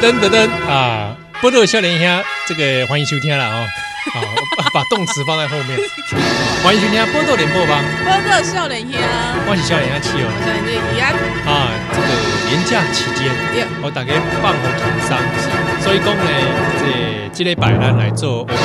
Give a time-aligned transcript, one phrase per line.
[0.00, 1.14] 噔噔噔啊！
[1.42, 3.66] 波多笑脸兄，这个欢迎收听了哦。
[4.14, 4.22] 好，
[4.72, 5.78] 把动词放在后面。
[6.64, 7.84] 欢迎收听波多联播吧。
[8.02, 8.98] 波多笑脸兄，
[9.46, 10.26] 欢迎笑脸兄气哦。
[10.40, 11.12] 笑脸兄宜安
[11.44, 12.08] 啊，这个
[12.48, 13.28] 年假期间，
[13.82, 15.20] 我大概放好团商，
[15.84, 16.24] 所以讲呢，
[16.80, 18.58] 这这类摆烂来做欧贝塔。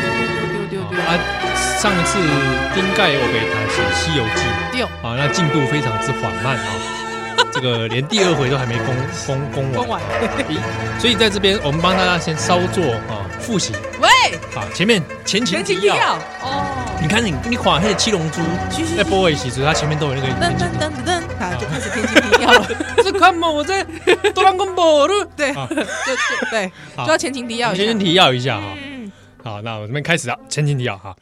[0.00, 0.08] 丢
[0.48, 1.20] 丢丢丢啊！
[1.54, 2.18] 上一次
[2.74, 4.40] 丁盖欧贝塔是《西游记》
[4.74, 6.91] 丢啊，那进度非常之缓慢啊。
[7.52, 8.94] 这个连第二回都还没攻
[9.52, 10.02] 攻攻完，完。
[10.98, 13.74] 所以在这边我们帮大家先稍作啊复习。
[14.00, 14.08] 喂，
[14.54, 16.16] 好，前面前情提要。
[16.42, 16.64] 哦。
[17.00, 18.40] 你看你你看那个七龙珠
[18.96, 22.68] 在播尾戏时，它前面都有那个噔噔噔噔噔，好，就开始前情提要了。
[23.02, 23.82] 是看嘛，我在
[24.32, 28.66] 哆啦 A 梦对，就就对，就要前情提要，前情提要一下哈。
[29.42, 31.14] 好，那我这边开始了，前情提要哈。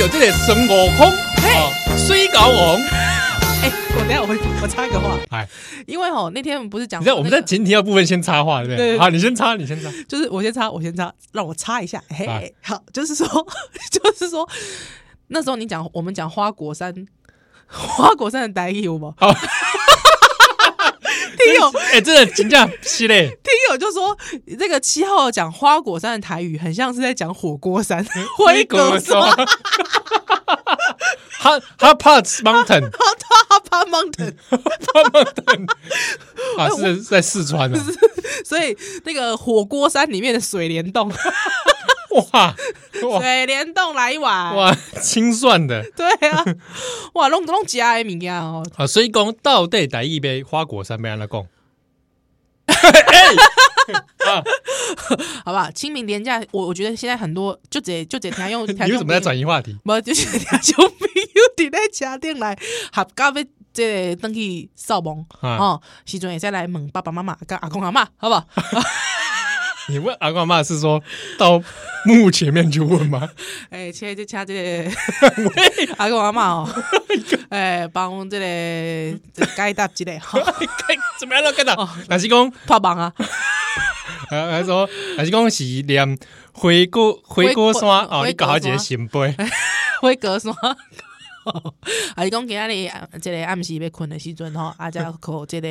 [0.00, 1.12] 有这个孙悟空，
[1.94, 2.80] 水高王。
[3.62, 4.28] 哎，我等下我
[4.62, 5.46] 我插一个话，哎，
[5.86, 8.98] 因为哦那天我们不是讲，你知道我们在前提要部分先插话，对不对？
[8.98, 12.02] 好，你先插，你先插，就是我先插，我先插，让我插一下。
[12.08, 13.26] 嘿，好， 就是说，
[13.92, 14.48] 就是说，
[15.26, 16.94] 那时候你讲我们讲花果山，
[17.66, 19.12] 花果山的待遇有吗？
[19.18, 19.30] 好。
[21.44, 23.28] 听友，哎、欸，真的真的是嘞。
[23.42, 24.16] 听友就说，
[24.58, 28.04] 这个七号讲花果山的台语，很像是在讲火锅山。
[28.36, 29.20] 辉哥说，
[31.38, 33.04] 哈哈帕 mountain， 哈
[33.48, 34.58] 哈帕 mountain， 哈
[35.10, 35.66] mountain，
[36.58, 37.78] 啊，是在四川的。
[38.44, 41.12] 所以那个火锅山里面的水帘洞。
[42.32, 42.54] 哇，
[43.20, 46.44] 水帘洞来一碗哇，清算的，对啊，
[47.14, 48.64] 哇，弄弄加的物件哦。
[48.76, 51.46] 啊，所以讲到底第一杯花果山要安怎讲？
[55.44, 55.70] 好不好？
[55.72, 58.64] 清明廉假，我我觉得现在很多就直接就直接听用。
[58.66, 59.76] 你为什么在转移话题？
[59.84, 62.56] 没，就是听众朋友伫咧家庭来
[62.92, 63.34] 合家要
[63.72, 68.46] 这个登去扫墓哦，时阵会再来问爸爸妈妈跟阿公阿妈，好不好？
[69.92, 71.02] 你问阿公阿妈是说
[71.36, 71.60] 到
[72.04, 73.28] 墓前面去问吗？
[73.70, 74.90] 哎，切就掐这个
[75.96, 76.68] 阿公阿妈哦，
[77.50, 79.18] 哎，帮这个
[79.56, 80.38] 解答之类哈，
[81.18, 81.74] 怎么样都解答？
[82.08, 83.12] 还是讲怕忙啊？
[84.30, 86.18] 还是说还是讲是念
[86.52, 88.24] 回过回过山哦？
[88.24, 89.34] 你搞好几个新杯，
[90.00, 90.54] 回过山，
[92.14, 92.90] 还是讲今日
[93.20, 95.68] 这个暗时要困的时阵吼，阿家靠这个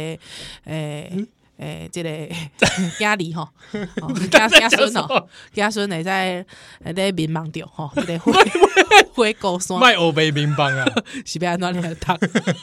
[0.66, 1.26] 诶。
[1.60, 2.10] 诶，这个
[2.98, 3.48] 家里吼，
[4.32, 6.46] 家家孙哦，家孙来在
[6.96, 8.34] 在民望着吼， 这个回
[9.14, 10.86] 回过山，卖欧贝民帮啊，
[11.26, 12.14] 是不要哪里读？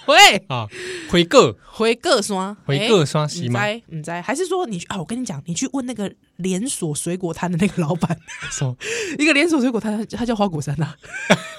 [0.06, 0.36] 喂！
[0.48, 0.66] 啊，
[1.10, 3.60] 回个回个山，回个山是吗？
[3.92, 4.96] 唔知，还是说你啊？
[4.96, 8.18] 我跟你讲，你去问那个连锁水果摊的那个老板，
[8.50, 8.74] 说
[9.18, 10.94] 一个连锁水果摊，他叫花果山呐，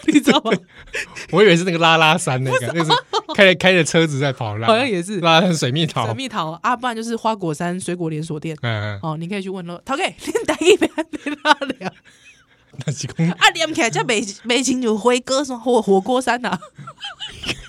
[0.08, 0.52] 你知道吗？
[1.32, 2.90] 我以为是那个拉拉山那个，那是
[3.36, 5.20] 开着开着车子在跑，好像也是。
[5.20, 7.16] 拉山水蜜桃，水蜜桃啊，不然就是。
[7.28, 9.82] 花果山水果连锁店，嗯嗯，哦，你可以去问喽。
[9.84, 11.92] 陶 K，， 你带一杯给他聊。
[12.86, 16.58] 那是讲啊，连起来叫美美琴就辉哥说火火锅山呐。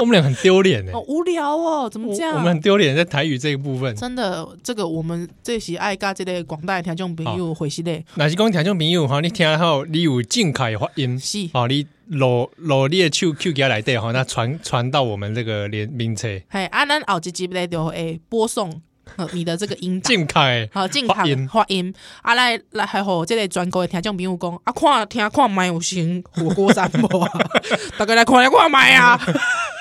[0.00, 2.34] 我们俩很丢脸哎，好无聊哦，怎么这样？
[2.34, 3.94] 我们很丢脸在台语这一部分。
[3.94, 8.04] 真的，这个我们这些爱噶这类广大的听众朋友回息嘞。
[8.14, 11.86] 那是讲听众朋友哈，你听好，你有正确发音是，好你。
[12.10, 16.26] 罗罗列手 Q 给他来对哈，那传传到我们这个连名册。
[16.48, 18.82] 嘿，啊，咱后一集来就会播送
[19.32, 20.10] 你的这个音档。
[20.10, 21.22] 静凯，好，静凯
[21.52, 21.94] 发音。
[22.22, 27.06] 阿来来还好，这个专国的听众朋友讲，啊看听看买有行火锅山不？
[27.96, 29.16] 大家来看来看买啊。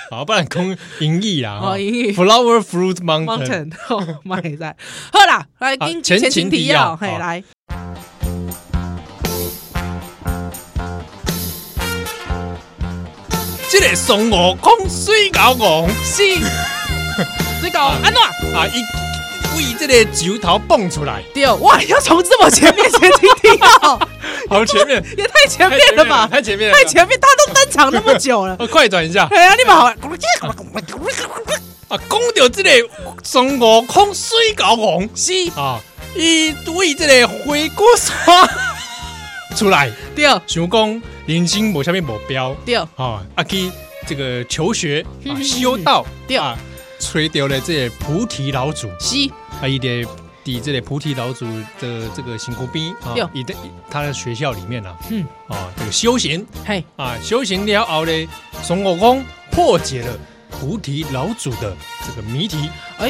[0.10, 1.60] 好，不然空银翼啊。
[1.62, 2.14] 哦，银翼。
[2.14, 4.76] Flower Fruit Mountain， 哦，妈也在。
[5.14, 7.44] 好啦，来前情提要，嘿，来。
[13.70, 16.24] 这个孙悟空水饺王是
[17.62, 18.20] 这个 安怎
[18.56, 18.66] 啊？
[18.66, 18.82] 一
[19.56, 24.00] 为这个酒头蹦出来，对，哇，要从这么前面前情提要，
[24.50, 26.28] 好前面，也太前面了吧？
[26.28, 29.28] 太前面，太前面，他都登场那么久了，快转一下。
[29.32, 29.96] 哎呀，你们好，啊，
[32.10, 32.70] 讲到这个
[33.24, 35.34] 孙悟空水饺王是。
[35.60, 35.80] 啊，
[36.16, 38.48] 一为这个回过山
[39.56, 41.02] 出来，对，想讲。
[41.26, 43.72] 人生某下面某标，对，啊，阿基
[44.08, 46.38] 这个求学啊，修道，对。
[46.38, 46.58] 啊，
[47.00, 49.16] 吹掉了这个菩提老祖，是，
[49.62, 50.06] 啊，一点
[50.44, 51.46] 抵这个菩提老祖
[51.80, 53.56] 的这个辛苦兵啊，一的
[53.90, 58.30] 他的学校里面啊，嗯，啊，这个修行，嘿，啊，修行了后呢，
[58.62, 60.20] 孙悟空破解了
[60.50, 61.76] 菩提老祖的
[62.06, 63.10] 这个谜题，哎，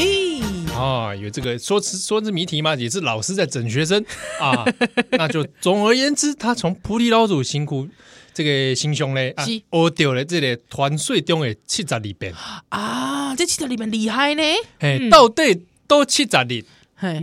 [0.76, 4.04] 啊，有这个说之说之谜题嘛，也是老师在整学生。
[4.40, 4.66] 啊，
[5.12, 7.88] 那就总而言之，他从菩提老祖辛苦。
[8.34, 12.34] 这个形象咧，啊，学到了这个团税中的七十二变
[12.70, 14.44] 啊，这七十二变厉害呢。
[14.80, 16.48] 哎，到底都七十二？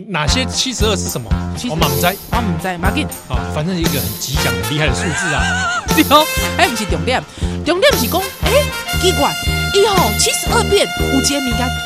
[0.09, 1.29] 哪些七十二是什么？
[1.69, 5.85] 我们不知，我们不知，马紧啊，反正一个很吉祥、很厉害的数字啊。
[5.95, 6.25] 对哦，
[6.57, 7.23] 哎，不是重点，
[7.65, 8.65] 重点是讲，哎，
[9.03, 9.35] 奇怪，
[9.75, 11.43] 以后七十二变，有一个物件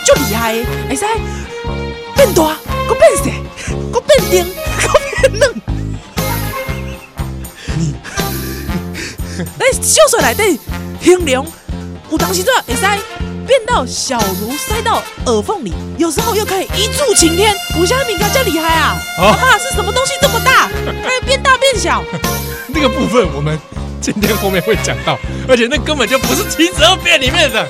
[0.07, 1.05] 就厉害的，会使
[2.15, 2.57] 变大，
[2.89, 3.33] 搁变细，
[3.93, 4.55] 搁变硬，
[5.23, 5.70] 搁变软。
[9.83, 10.61] 小说内底
[11.01, 11.47] 形容，
[12.11, 12.83] 有当时怎会使？
[13.47, 17.53] 变到小如塞到耳缝里，有时候又可以一柱擎天。
[17.79, 18.97] 武侠名家叫厉害啊！
[19.19, 20.69] 啊，爸是什么东西这么大？
[20.69, 22.05] 可 以变大变小？
[22.69, 23.59] 那个部分我们
[24.01, 25.19] 今天后面会讲到，
[25.49, 27.67] 而且那根本就不是七十二变里面的。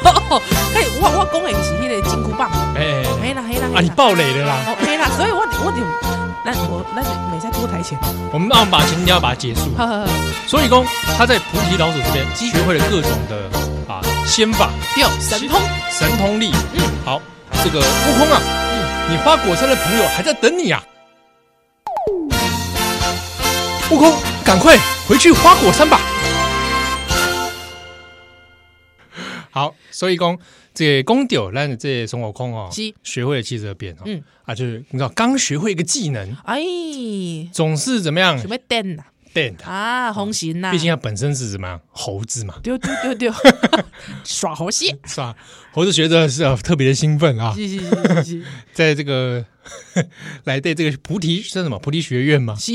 [0.74, 2.50] 嘿，我我讲的是那个金箍棒。
[2.76, 3.80] 哎，黑啦黑啦啊！
[3.80, 4.56] 你暴雷了啦！
[4.66, 5.78] 哦，黑啦，所以我我就
[6.52, 7.98] 那我那没在多台前。
[8.32, 9.70] 我们让把今天要把它结束。
[10.46, 10.84] 所以说
[11.16, 14.00] 他在菩提老祖这边学会了各种的啊。
[14.26, 15.60] 仙法，吊神通，
[15.90, 16.52] 神通力。
[16.74, 17.20] 嗯，好，
[17.62, 20.82] 这个悟空啊，嗯，你花果山的朋友还在等你啊。
[23.90, 24.12] 悟空，
[24.44, 24.76] 赶快
[25.08, 26.00] 回去花果山吧。
[29.50, 30.38] 好，所以讲
[30.72, 32.70] 这个公屌，让这孙悟空哦，
[33.02, 36.60] 学会了七十二变哦，嗯啊，就是你知道刚学会一个技能，哎，
[37.52, 38.36] 总是怎么样？
[38.38, 39.04] 准备电呐。
[39.32, 40.72] 电啊，红心呐！
[40.72, 42.58] 毕竟它本身是什么猴子嘛？
[42.64, 43.32] 丢丢丢丢，
[44.26, 45.32] 耍猴戏耍
[45.70, 47.54] 猴子，学着是特别的兴奋啊！
[47.54, 48.42] 是是是是，
[48.74, 49.44] 在这个
[50.42, 52.56] 来对这个菩提是什么菩提学院嘛？
[52.58, 52.72] 是，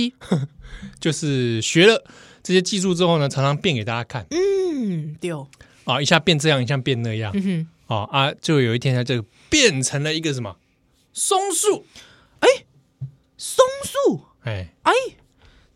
[1.02, 2.02] 就是学了
[2.42, 4.26] 这些技术之后呢，常常变给大家看。
[4.32, 5.46] 嗯，丢
[5.86, 7.32] 啊，一下变这样，一下变那样。
[7.34, 10.58] 嗯哼，啊啊，就有一天它就变成了一个什么
[11.14, 11.86] 松树？
[12.40, 12.48] 哎，
[13.38, 14.26] 松树？
[14.44, 14.92] 哎哎，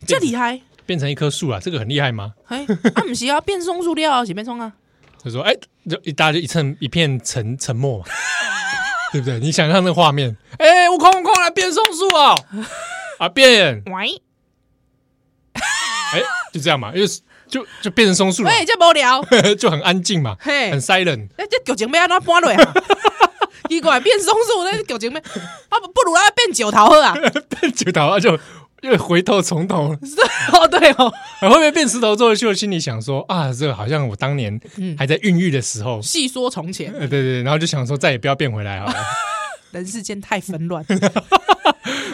[0.06, 0.60] 这厉害！
[0.86, 2.34] 变成一棵树啊，这个很厉害吗？
[2.46, 2.64] 哎，
[2.94, 4.72] 啊，不是啊变松树了，是变松啊？
[5.22, 5.54] 就说，哎，
[5.88, 8.04] 就一大家就一层一片沉沉默嘛，
[9.12, 9.38] 对不对？
[9.38, 12.34] 你想象那个画面，哎，悟空悟空来变松树 啊，
[13.18, 14.22] 啊变，喂，
[15.52, 16.22] 哎，
[16.52, 17.00] 就这样嘛，就
[17.50, 19.22] 就就变成松树了，哎，这无聊，
[19.58, 22.74] 就很安静嘛，嘿，很 silent，哎，这剧情要安怎搬落啊？
[23.68, 27.14] 奇怪，变松树那剧情要，啊不不如啊变九桃好啊，
[27.60, 28.38] 变九桃啊就。
[28.82, 29.94] 又回头从头，
[30.54, 31.12] 哦对哦，
[31.42, 34.58] 后面变石头之后，就心里想说啊，这个好像我当年
[34.96, 36.00] 还在孕育的时候。
[36.00, 38.94] 细说从前，对对对，然后就想说再也不要变回来好了。
[39.72, 40.84] 人世间太纷乱。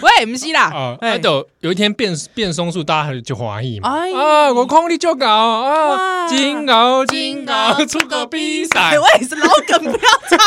[0.03, 3.89] 喂，不是啦，啊，那就有一天变变松树，大家就怀疑嘛。
[3.89, 8.99] 啊，我空力就搞啊，金鳌金鳌出个比赛。
[8.99, 9.99] 喂，是老梗，不要
[10.29, 10.39] 唱，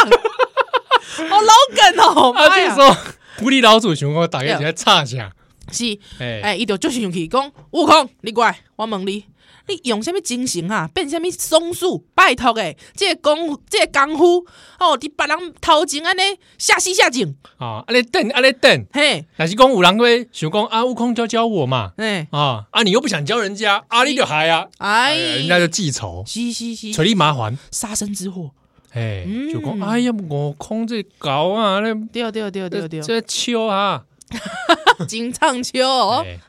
[1.29, 2.33] 好 老梗哦。
[2.35, 2.95] 他就说
[3.37, 5.31] 菩提老祖想我大家一起来唱一下。
[5.71, 9.25] 是，哎，伊就就是上去讲，悟空，你过来，我问你，
[9.69, 12.03] 你用什么精神啊，变什么松树？
[12.15, 14.45] 拜托诶，这个功夫，这个功夫，
[14.79, 16.21] 哦，伫别人头前安尼
[16.57, 28.51] 下死下井啊，安尼等，安尼等，嘿，但是讲有人会想讲啊，悟空教教我嘛，哎，啊啊，你又不想教人家，啊，你就害啊，哎，人家就记仇，是是是，垂你麻烦，杀身之祸，
[28.93, 34.03] 哎，就讲，哎呀，悟空这搞啊，那对对对对对，这秋啊。
[35.07, 35.79] 金唱秋，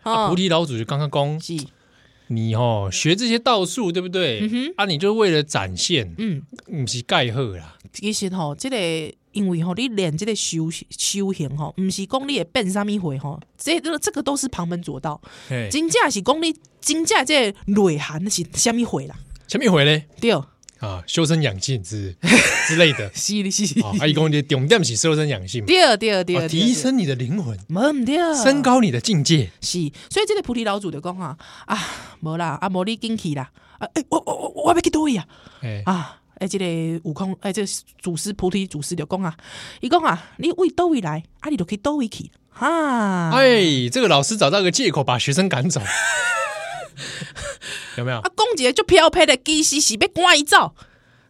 [0.02, 1.40] 菩提老祖就刚刚讲，
[2.30, 4.40] 你哦学这些道术对不对？
[4.76, 7.76] 啊，你就为了展现，嗯，不是盖贺啦。
[7.92, 8.76] 其实吼，这个
[9.32, 15.20] 因为吼，你练这个修修行吼，不是讲你会变啥物回吼，这个这个都是旁门左道。
[15.70, 19.16] 真正是讲你真正这内涵是啥物回啦？
[19.48, 20.06] 啥物回咧？
[20.20, 20.30] 对。
[20.80, 22.14] 啊，修身养性之
[22.66, 23.86] 之类的， 是的，是的。
[23.86, 29.50] 啊，一共就重点是修身养性，第二，第二，第二，提升你的灵魂，没掉，升高你的境界。
[29.60, 31.78] 是，所以这个菩提老祖就讲啊，啊，
[32.20, 35.26] 无啦，啊，无你进去啦，啊，诶，我我我我要去倒位啊，
[35.84, 36.64] 啊，诶，这个
[37.04, 37.68] 悟空，诶，这个
[38.00, 39.36] 祖师菩提祖师就讲啊，
[39.80, 45.82] 伊讲啊，你为倒位来，啊，你就可以倒位去，哈，哎，这个老师找到个借口把学生赶走。
[47.96, 48.30] 有没有啊？
[48.36, 50.74] 公姐就飘配的，其实是被关一照，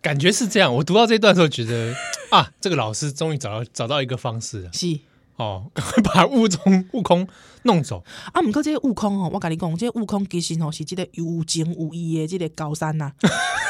[0.02, 0.74] 感觉是这样。
[0.74, 1.94] 我读到这段时候，觉得
[2.30, 4.70] 啊，这个老师终于找到找到一个方式了。
[4.72, 4.98] 是
[5.36, 7.26] 哦，赶快把悟空悟空
[7.62, 8.42] 弄走啊！
[8.42, 13.12] 不过这个悟空哦，我跟你讲，这个悟空其实哦是这个有情有义的这个高山呐。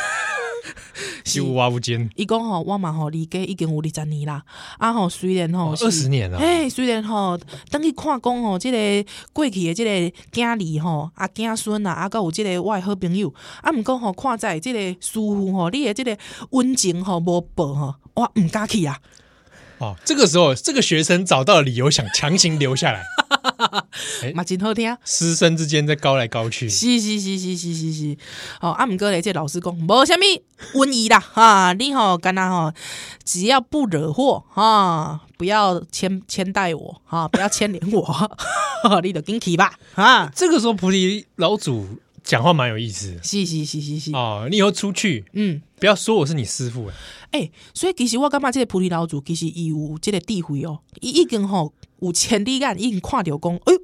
[1.25, 4.43] 是无无间，伊讲吼，我嘛吼离家已经有二十年啦。
[4.79, 7.39] 啊吼，虽然吼二十年啦，哎，虽然吼
[7.71, 9.91] 等去看讲吼，即个过去的即个
[10.33, 16.17] 囝儿吼，啊囝孙啊，啊，还有即个我的好朋友，啊，毋过吼看在即个师傅吼，你的即个
[16.51, 18.99] 温情吼无报吼，我毋敢去啊。
[19.81, 23.03] 哦，这个时候这个学生找到了理由想强行留下来，
[24.35, 24.95] 嘛真好听。
[25.05, 28.17] 师生之间在高来高去，是是是是是是是。
[28.61, 30.43] 哦，阿姆哥嘞，这老师讲无虾米
[30.75, 32.75] 瘟疫啦， 哈，你好干那哈，
[33.25, 38.31] 只要不惹祸哈，不要牵牵带我哈，不要牵连我，
[39.03, 40.31] 你就跟去吧哈。
[40.37, 41.87] 这个时候菩提老祖
[42.31, 44.13] 讲话蛮有意思，是是是是是。
[44.13, 46.87] 哦，你以后出去，嗯，不要说我是你师傅
[47.33, 53.81] 哎、欸，所以其实我感觉这个菩提老祖其实伊有这个智慧哦，伊已经吼有千里眼，已经看到讲，哎呦，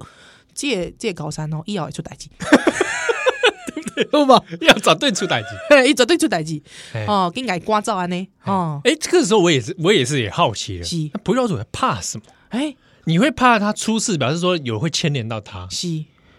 [0.55, 2.29] 这个这个高山哦，以后会出代志，
[3.75, 4.07] 对不对？
[4.11, 5.47] 好嘛，要绝对出代志，
[5.85, 6.61] 伊绝对出代志。
[7.05, 8.79] 哦，给爱关照安尼哦。
[8.85, 11.09] 哎、欸，这个时候我也是，我也是也好奇了，是。
[11.21, 12.23] 菩提老祖怕什么？
[12.47, 15.67] 哎、欸，你会怕他出事，表示说有会牵连到他？
[15.69, 15.87] 是，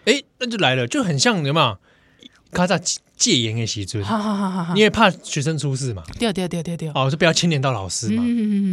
[0.05, 1.59] 哎、欸，那就来了，就很像有没
[2.51, 2.57] 有？
[2.57, 2.81] 卡在
[3.15, 4.01] 戒严的时阵，
[4.75, 6.03] 因为怕学生出事嘛？
[6.17, 8.23] 对对对对对，哦，就不要牵连到老师嘛。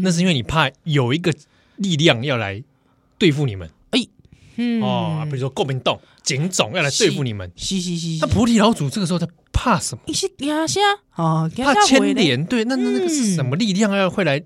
[0.03, 1.35] 那是因为你怕有一个
[1.77, 2.63] 力量要来
[3.19, 3.69] 对付你们。
[3.91, 4.01] 哎，
[4.81, 7.53] 哦，比如说国民党、警总要来对付你们。
[7.55, 8.19] 是是是。
[8.21, 10.03] 那菩提老祖这个时候在怕什么？
[10.07, 10.81] 你是惊啥？
[11.17, 12.43] 哦，怕牵连。
[12.47, 14.43] 对，那那那个是什么力量要会来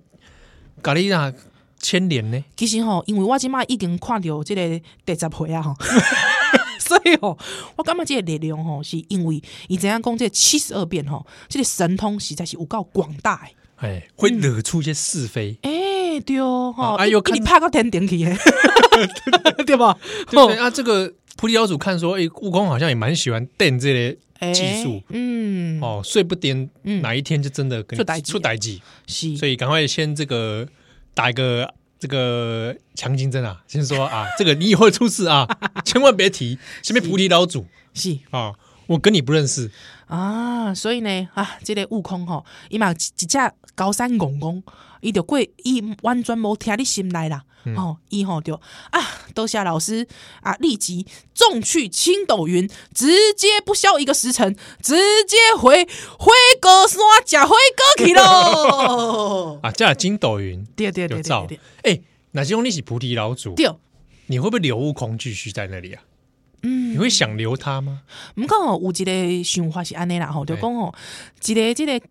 [0.82, 1.32] 搞你那
[1.78, 2.44] 牵连呢？
[2.56, 5.76] 其实吼，因为我今麦已经看到这个第十回啊哈。
[6.90, 7.38] 所以哦，
[7.76, 18.18] 我感觉这个力量吼，是因为伊怎样讲这七十二变吼，这个神通实在是有够广大诶，哎，会惹出一些是非，哎、欸，对哦，哎呦，给你拍到天顶去，
[19.64, 19.96] 对吧？
[20.28, 24.18] 对啊，这个菩提老祖看说，哎，悟空好像也蛮喜欢电这类
[24.52, 30.66] 技术、欸，嗯，哦，睡不定哪一天就真的跟出代出代志，是，所以赶快先这个
[31.14, 31.72] 打一个。
[32.00, 35.46] 这个强金针啊，先说啊，这个你以后出事啊，
[35.84, 36.58] 千万别提。
[36.82, 38.54] 前面菩提老祖是啊，
[38.86, 39.70] 我跟你不认识
[40.06, 43.38] 啊，所以呢啊，这个悟空吼，伊嘛一只
[43.74, 44.62] 高山公公，
[45.02, 47.44] 伊就过，伊完全无听你心内啦。
[47.76, 48.54] 哦，以后就
[48.90, 49.00] 啊，
[49.34, 50.06] 多谢老师
[50.42, 55.84] 啊，立即纵去青斗云，直接不消一个时辰，直接回
[56.18, 59.58] 回高山，假回哥去喽。
[59.62, 61.60] 啊，这筋斗云， 对对对对对。
[61.82, 62.00] 哎，
[62.32, 63.70] 那是你是菩提老祖，对，
[64.26, 66.02] 你会不会留悟空继续在那里啊？
[66.62, 68.02] 嗯，你会想留他吗？
[68.34, 70.94] 不过哦，有一个想法是安尼啦，吼，就讲哦，
[71.46, 72.06] 一个这个。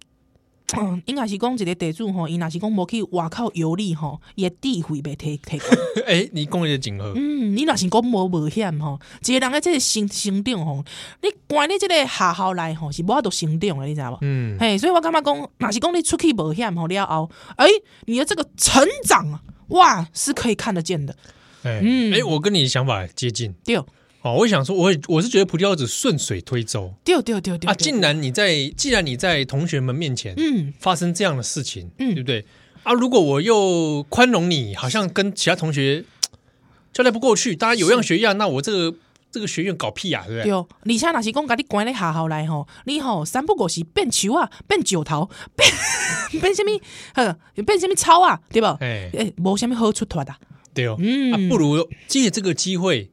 [0.77, 5.65] 嗯， 应该是讲一个地主吼，伊若是讲无去外口游历吼，伊的智慧被提提高。
[6.05, 7.05] 诶，你讲的真好。
[7.15, 10.83] 嗯，你若是讲无冒险吼，一个人诶，这个成成长吼，
[11.21, 14.17] 你关你即个学校内吼是无法度成长诶，你知道无？
[14.21, 17.67] 嗯，嘿，所以我感觉讲，若是讲你出去冒险吼，了后，诶，
[18.05, 21.15] 你的这个成长啊，哇，是可以看得见的。
[21.63, 23.53] 诶，嗯，诶，我跟你想法接近。
[23.63, 23.79] 对。
[24.21, 27.73] 哦，我想说，我我是觉得菩提老祖顺水推舟，对对对对啊！
[27.73, 32.45] 竟然你在，既然你在同学们面前，嗯，发生这样的事情，嗯，对不对？
[32.83, 36.03] 啊，如果我又宽容你，好像跟其他同学
[36.91, 38.97] 交代不过去，大家有样学样，那我这个
[39.31, 40.51] 这个学院搞屁啊，对不对？
[40.51, 46.71] 对，而且若是讲，把你关在学校来吼，你吼三不五时变树啊，变石头， 变变什么？
[47.13, 48.41] 呵，变什么草啊？
[48.49, 48.77] 对吧？
[48.81, 50.35] 哎哎，无什么好出头的，
[50.73, 53.09] 对哦，嗯，啊，不如借这个机会。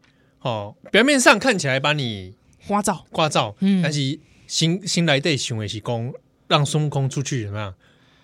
[0.47, 2.35] 哦，表面上看起来把你
[2.67, 6.12] 刮照刮照，嗯，但是新新来的行为是讲
[6.47, 7.75] 让孙悟空出去怎么样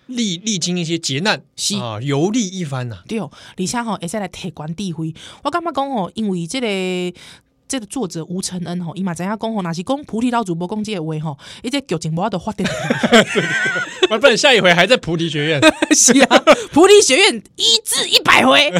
[0.07, 3.03] 历历经一些劫难，是啊，游历一番呐。
[3.07, 5.13] 对哦，而且吼，会使来提关智慧。
[5.43, 7.19] 我感觉讲哦，因为这个
[7.67, 12.67] 这个作者吴承恩吼，伊嘛知影讲吼，若是讲菩提老祖无讲这个话吼，伊这剧情无法度发展。
[14.11, 15.61] 我不然下一回还在菩提学院，
[15.95, 18.71] 是啊， 菩提学院一至一百回。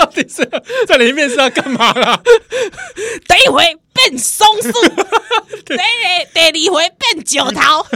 [0.00, 0.48] 到底是
[0.86, 2.18] 在里面是要干嘛啦？
[3.28, 4.72] 第一回变松树，
[5.68, 5.76] 第
[6.32, 7.86] 第第二回变九桃。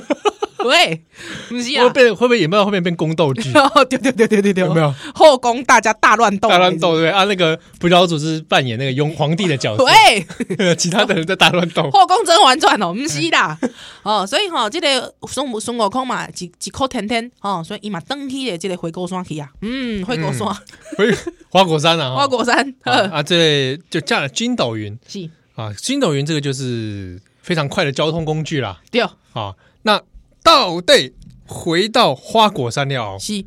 [0.68, 1.04] 喂，
[1.48, 1.84] 不是啊？
[1.84, 3.52] 会变会不会演到后面变宫斗剧？
[3.88, 4.94] 对对对对对对，有没有？
[5.14, 6.48] 后宫大家大乱斗？
[6.48, 9.84] 大乱斗对啊，那个菩提老祖是扮演那个雍皇帝的角色，
[10.56, 11.90] 对， 其他的人在大乱斗。
[11.90, 13.58] 后宫甄嬛传哦，不是啦，
[14.02, 20.48] 哦，所以哈，这个孙孙悟空嘛，一一口天天哦，所以伊嘛登去的这个回锅山去啊，嗯，回锅山，
[20.96, 21.14] 回
[21.50, 25.28] 花果山啊，花果山啊，这就驾了筋斗云，是。
[25.54, 29.02] 啊，筋斗云这个就是非常快的交通工具啦，对。
[29.02, 30.00] 啊，那。
[30.44, 31.14] 到底
[31.46, 33.44] 回到花果山了，是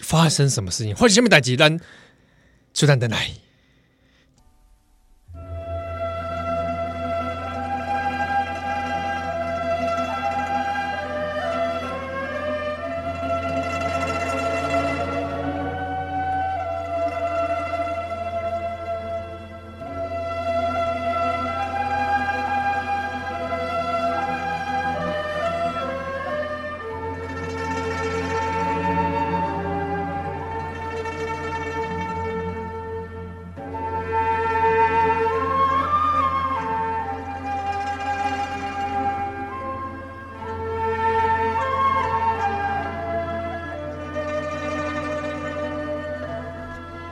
[0.00, 0.94] 发生什么事情？
[0.94, 1.80] 或者下面打几单
[2.74, 3.30] 出单的来。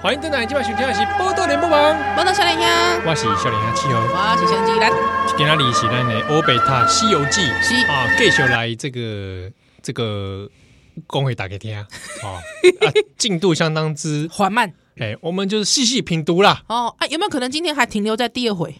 [0.04, 1.80] 欢迎登来今晚收听的是《波多连播网》，
[2.14, 2.66] 波多少年兄，
[3.06, 4.92] 我是少年兄七号，我是小吉兰。
[5.28, 9.50] 今天里是咱的《欧贝塔西游记》是啊，继续来这个
[9.82, 10.46] 这个
[11.06, 11.86] 公会打给听 啊，
[13.16, 14.74] 进度相当之缓慢。
[14.98, 16.60] 哎，我们就是细细品读啦。
[16.68, 18.74] 哦，哎，有没有可能今天还停留在第二回？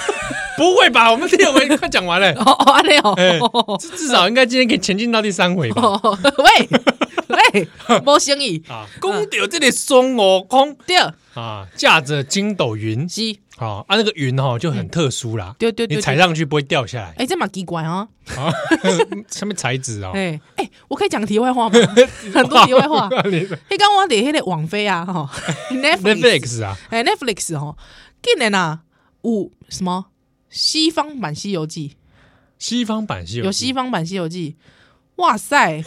[0.58, 2.30] 不会吧，我们第二回快讲完了。
[2.32, 5.82] 哦 哦，没有，至至少应该今天可以前进到第三回吧。
[6.02, 6.68] 喂。
[6.68, 6.68] 喂，
[8.04, 8.86] 没生意啊！
[9.00, 10.96] 讲到这里孙悟空，对
[11.34, 13.20] 啊，驾着筋斗云，是
[13.58, 17.14] 啊，啊，那个云哈就很特殊啦，对对，你踩上去不会掉下来。
[17.18, 18.08] 哎，这蛮奇怪啊！
[18.36, 18.52] 啊，
[19.30, 20.10] 上面材质啊。
[20.14, 21.78] 哎哎，我可以讲题外话吗？
[22.34, 23.08] 很多题外话。
[23.30, 25.30] 你刚我点那个网飞啊，哈
[25.70, 27.76] ，Netflix 啊，哎，Netflix 哈，
[28.22, 28.80] 今年啊，
[29.22, 30.06] 有什么
[30.50, 31.88] 西方版《西游记》？
[32.58, 34.56] 西方版《西游记》有西方版《西游记》？
[35.22, 35.82] 哇塞！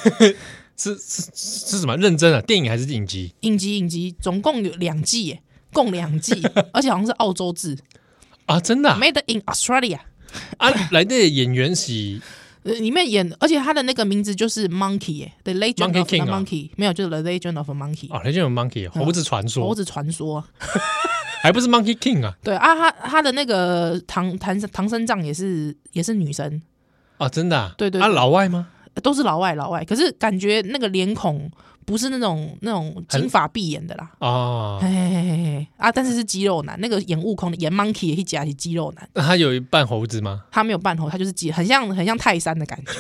[0.80, 1.98] 是是是什么？
[1.98, 2.40] 认真啊？
[2.42, 3.34] 电影还是影集？
[3.42, 5.42] 影集影集，总共有两季耶，
[5.74, 7.78] 共两季， 而且好像是澳洲制
[8.46, 8.60] 啊！
[8.62, 10.00] 真的，Made in Australia
[10.58, 10.72] 啊！
[10.92, 12.22] 来的演员是
[12.64, 20.44] 呃，里面演，而且他的那个名字就是 Monkey 耶，The Legend of the Monkey，没有，就是 The Legend of a Monkey 啊，Legend of Monkey，猴子传说，猴子传说，
[21.44, 22.36] 还不是 Monkey King 啊？
[22.44, 26.62] 对啊，他他的那个唐唐唐三藏也是也是女神
[27.18, 28.68] 啊，真的，对对，啊，老外吗？
[29.02, 31.50] 都是老外，老外，可是感觉那个脸孔
[31.86, 35.92] 不是那种那种金发碧眼的啦哦，嘿嘿嘿嘿啊！
[35.92, 39.10] 但是是肌肉男，那个演悟空的演 Monkey 也一夹是肌肉男。
[39.14, 40.44] 那他有一半猴子吗？
[40.52, 42.92] 他没有半猴，他就是肌，很像很像泰山的感觉，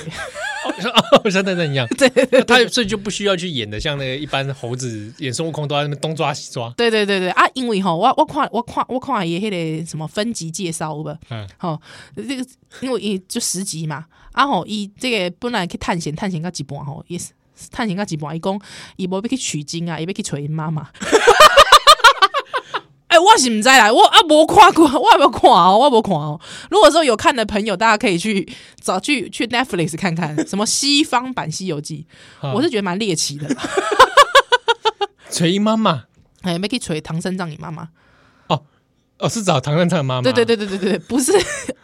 [1.21, 1.88] 哦，像泰山一样。
[1.89, 6.73] 对，对，对，他所以就不需要去演的像那个一般猴子演孙悟空都在那边东抓西抓。
[6.75, 7.43] 对对对对啊！
[7.54, 11.80] 因为哈，我我看我看我看也那个什么分级介绍吧，嗯，好，
[12.15, 12.43] 这个
[12.82, 14.06] 因为一就十集嘛。
[14.39, 17.34] 啊吼，伊这个本来去探险，探险到一半吼，也是
[17.69, 18.62] 探险到一半，伊讲
[18.95, 20.88] 伊无要去取经啊，伊要去找因妈妈。
[23.08, 26.39] 哎、欸，我是唔知啦，我啊无看过， 我还没有看哦，我无看哦。
[26.69, 28.47] 如果说有看的朋友，大家可以去
[28.80, 32.06] 找去去 Netflix 看看， 什么西方版《西游记》，
[32.54, 33.54] 我是觉得蛮猎奇的。
[35.32, 36.06] 找因妈妈，
[36.43, 37.89] 哎，要去找唐三藏你妈妈。
[39.19, 40.23] 哦，是找唐三藏妈妈？
[40.23, 41.34] 对对对对对对，不是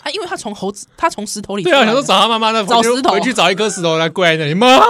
[0.03, 1.63] 啊，因为他从猴子，他从石头里。
[1.63, 4.53] 对啊，想说找他妈妈，的找石头，回去找一颗石头来跪在那里。
[4.53, 4.85] 妈妈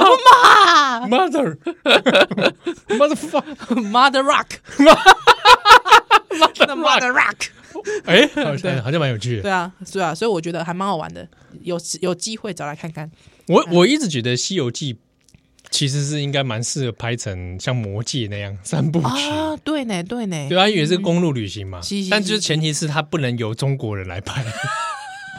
[1.07, 3.15] ，mother，mother
[4.23, 7.47] rock，mother rock。
[8.05, 9.41] 哎，好像好像蛮有趣的。
[9.41, 11.27] 对啊，是啊，所以我觉得还蛮好玩的，
[11.61, 13.09] 有有机会找来看看。
[13.47, 14.93] 我我一直觉得《西游记》。
[15.69, 19.29] 其实是应该蛮适合拍成像《魔戒》那样三部曲。
[19.29, 22.45] 啊，对呢，对呢，对啊，因为是公路旅行嘛，嗯、但就是。
[22.45, 24.45] 前提是他不能由中国人来拍，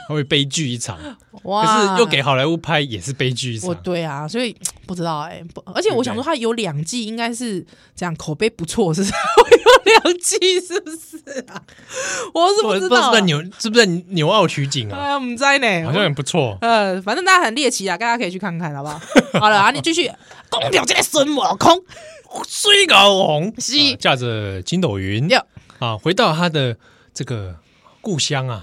[0.09, 0.99] 会悲剧一场。
[1.43, 1.65] 哇！
[1.65, 3.75] 可是又给好莱坞拍也是悲剧一场。
[3.83, 7.65] 对啊，所以不知道哎、欸，而且我想说他有两季，应该是
[7.95, 9.13] 这样口碑不错，是不是？
[9.13, 11.63] 有两季是不是啊？
[12.35, 14.99] 我是不知道、啊，是不是纽是不是纽澳取景啊？
[14.99, 16.59] 哎呀，我们在呢，好像很不错。
[16.61, 19.01] 呃，反正大家很猎奇啊，大家可以去看看，好不好？
[19.41, 20.11] 好了啊，你继续。
[20.49, 21.83] 讲到这个孙悟空，
[22.49, 22.95] 水狗
[23.27, 25.29] 红是驾着筋斗云，
[25.81, 26.77] 啊，回到他的
[27.13, 27.57] 这个
[28.01, 28.63] 故乡啊，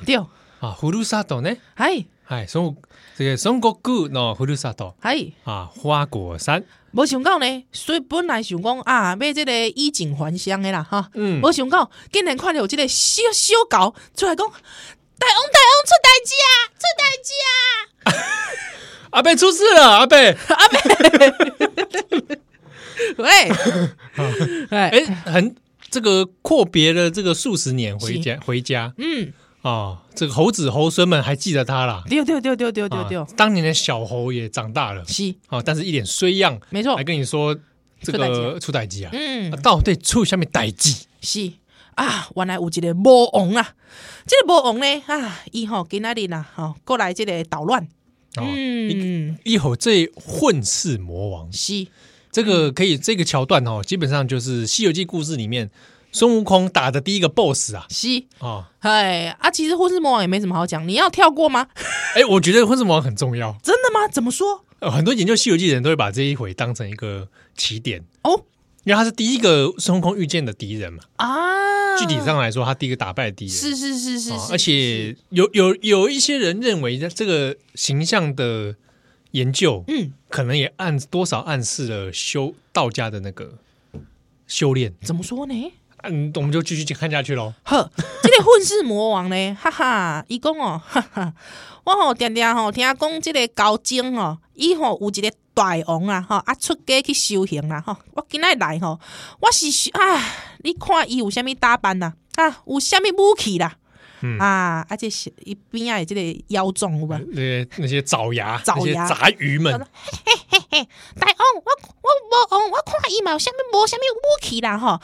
[0.64, 1.54] 对啊，葫芦沙斗呢？
[1.76, 2.74] 嗨嗨，孙
[3.18, 17.52] 这个孙悟空喏，葫芦沙斗，嗨啊，花果山，没想到呢，所以本来想讲啊，买这个衣锦还乡的啦，哈，嗯，没想到竟然看到有这个小小狗出来讲，大王大王出代志啊，出代志啊。
[19.12, 20.80] 阿贝出事了，阿贝，阿贝，
[23.18, 23.30] 喂，
[24.70, 25.56] 哎、欸，很
[25.92, 29.32] 这个阔别了这个数十年回家回家，嗯，
[29.64, 33.04] 哦，这个猴子猴孙们还记得他啦，丢丢丢丢丢丢。
[33.06, 37.58] 丢，当年的小猴也长大了，是，哦，但是一脸衰样，没错，还跟你说
[38.02, 41.08] 这个出代机啊，嗯，到底出下面代机？
[41.22, 41.54] 是。
[41.96, 43.76] 啊，原来有一个魔王啊，
[44.26, 47.88] 这个魔王呢，啊，以后今仔日呐，哈，过来这个捣乱。
[48.36, 51.52] 嗯，一吼这混世魔王。
[51.54, 51.88] 是。
[52.32, 55.70] 这个可以这个桥段哦，基本上就是《西游记》故事里面
[56.14, 61.68] 孙悟空打的第一个 BOSS 啊，西啊，哎啊，其实混世魔王也没什么好讲，你要跳过吗？
[62.16, 64.08] 哎，我觉得混世魔王很重要，真的吗？
[64.08, 64.64] 怎么说？
[64.80, 68.44] 呃很多研究《西游记》的人都会把这一回当成一个起点哦，
[68.84, 71.98] 因为他是第一个孙悟空遇见的敌人嘛啊。
[71.98, 78.76] 具体上来说，他第一个打败敌人是是是是，而且有有有一些人认为，这个形象的
[79.32, 83.60] 研究，嗯，可能也暗多少暗示了修道家的那个
[84.48, 84.94] 修炼。
[85.02, 85.72] 怎么说呢？
[86.04, 87.54] 嗯，我们就继续看下去喽。
[87.64, 87.90] 呵，
[88.22, 91.34] 这个混世魔王呢， 哈哈，伊讲哦，哈哈，
[91.86, 99.00] 我吼常常吼听讲这个高僧哦，伊吼有一个大王啊，吼啊出家去修行啦，吼，我今仔来吼，
[99.40, 100.22] 我是啊。
[100.66, 102.14] 你看伊有啥物打扮呐？
[102.36, 103.76] 啊，有啥物武器啦？
[104.26, 107.10] 嗯、啊，而且是一边啊，这个妖种有无？
[107.32, 109.74] 那些那些爪牙、爪牙杂鱼们，
[110.26, 110.88] 嘿嘿嘿，
[111.20, 115.02] 大王，我我无哦，我看伊嘛有啥物无啥物武器啦吼，啊，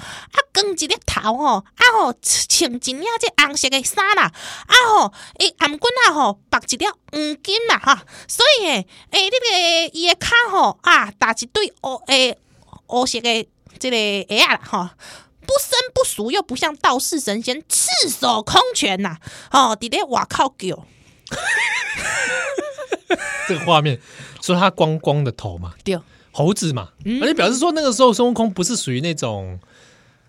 [0.53, 4.23] 光一个头吼，啊吼穿一领这红色的衫啦，
[4.67, 12.37] 啊吼，伊頷颈啊吼绑一条黄金啦哈，所以诶，诶、欸，你个伊的骹吼啊，打一对乌诶
[12.87, 13.47] 乌色的
[13.79, 14.89] 这个鞋啊吼。
[15.49, 19.17] 不生不熟，又不像道士神仙赤手空拳呐、
[19.49, 19.71] 啊！
[19.71, 20.47] 哦，弟弟，哇靠！
[20.47, 20.85] 狗，
[23.47, 23.99] 这个画面，
[24.43, 25.99] 说他光光的头嘛，对，
[26.39, 29.59] 猴子嘛，嗯、而且表示说那个时候孙悟空不是属于那种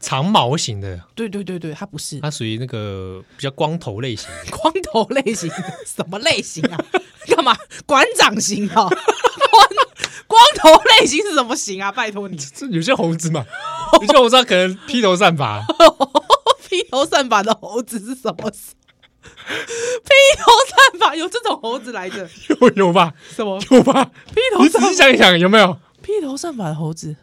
[0.00, 5.48] 长毛型的，对对对对，他不是，他属于那个比较光头类型， 光头类型
[5.86, 6.84] 什么类型啊？
[7.30, 8.74] 干嘛馆长型啊？
[8.88, 8.90] 光
[10.26, 11.92] 光头类型是什么型啊？
[11.92, 13.46] 拜托你，这有些猴子嘛。
[14.00, 15.64] 你就我知道，可能披头散发，
[16.68, 18.50] 披头散发的猴子是什么？
[19.22, 22.28] 披头散发有这种猴子来着？
[22.48, 23.12] 有有吧？
[23.36, 24.10] 什么有吧？
[24.34, 27.14] 披头，你仔细想一想，有没有披头散发的猴子？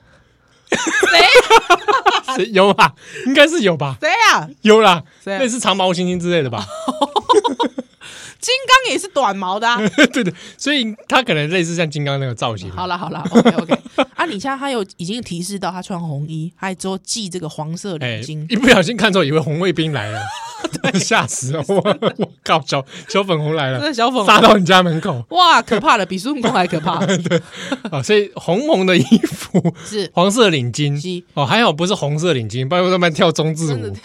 [2.36, 2.46] 谁？
[2.52, 2.94] 有吧？
[3.26, 3.98] 应该是有吧？
[4.02, 4.50] 谁呀？
[4.62, 5.04] 有啦，
[5.40, 6.66] 类似长毛猩猩之类的吧？
[8.40, 9.78] 金刚也是短毛的，啊，
[10.14, 12.70] 对对，所以他可能类似像金刚那个造型。
[12.72, 13.80] 好了好了，OK OK。
[14.16, 20.22] 啊，你现在他有已经提示到他穿红衣，还之后系这个黄色领巾，一不小心看错，以为红卫兵来了，
[21.00, 21.64] 吓死了！
[21.68, 27.04] 我我靠，小小粉红来了，小粉红杀到你家门口，哇，可怕了，比孙悟空还可怕。
[27.06, 27.42] 对
[27.92, 33.96] 啊，所以红红的衣服是黄色领巾，哦，还好不是红色领巾，不然他们跳中字舞。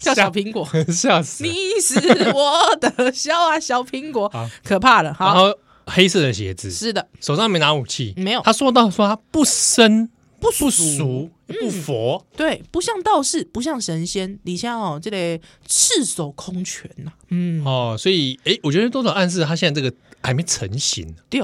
[0.00, 1.44] 叫小苹果， 笑死！
[1.44, 1.94] 你是
[2.32, 4.32] 我的笑啊小苹果，
[4.64, 5.14] 可怕了。
[5.20, 8.40] 然后黑色的鞋子，是的，手上没拿武器，没有。
[8.40, 10.08] 他说到说他不生
[10.40, 11.30] 不熟。
[11.60, 21.12] 不佛，对，不像道士，不像神仙，你像哦，这里赤手空拳呐，嗯，哦，所以哎，我觉得多少暗示他现在这个还没成型。
[21.28, 21.42] 对，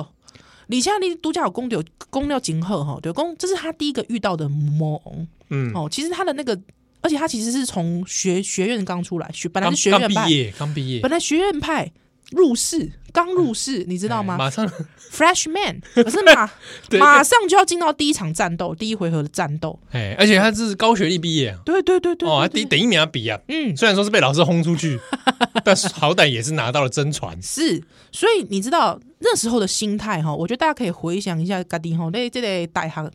[0.68, 6.56] 李像你独家有功掉公掉金鹤哈，对，公这是他第一个遇到的魔王，嗯，哦，其实他的那个。
[7.00, 11.92] 而且他其实是从学学院刚出来，学本来是学院派，刚毕业，刚毕业，本来学院派
[12.32, 14.36] 入世，刚入世，你知道吗？
[14.36, 14.68] 马上
[15.12, 16.50] freshman， 可是马
[16.98, 19.78] 马上就要进到第一场战斗，第一回合的战斗。
[19.92, 24.98] 哎，而且他是高学历毕业，对对对对，哦，第等一秒要比啊，嗯，虽然说是被老师轰出去，
[25.64, 27.40] 但是好歹也是拿到了真传。
[27.40, 27.80] 是，
[28.10, 33.10] 所以你知道那时候的心态哈，我觉得大家可以回想一下，家己哈，那这个大学。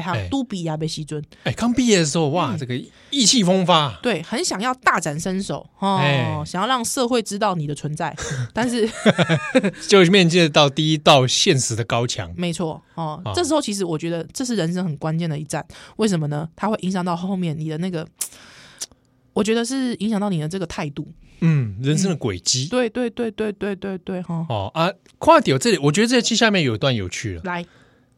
[0.00, 2.74] 大学都毕业被西尊，哎，刚毕业的时候，哇，这个
[3.10, 8.14] 意气风发，对，很想要大展身手哦，想要让社会知道你的存在，
[8.54, 8.88] 但是
[9.86, 13.20] 就面对到第一道现实的高墙，没错哦。
[13.34, 15.64] 这时候其实我觉得这是人生很关键的一战，
[15.96, 16.48] 为什么呢？
[16.56, 18.06] 它会影响到后面你的那个，
[19.34, 21.06] 我觉得是影响到你的这个态度，
[21.40, 24.46] 嗯，人生的轨迹，对对对对对对对哈。
[24.48, 27.64] 哦啊，跨掉这里，我觉得这期下面有一段有趣了，来。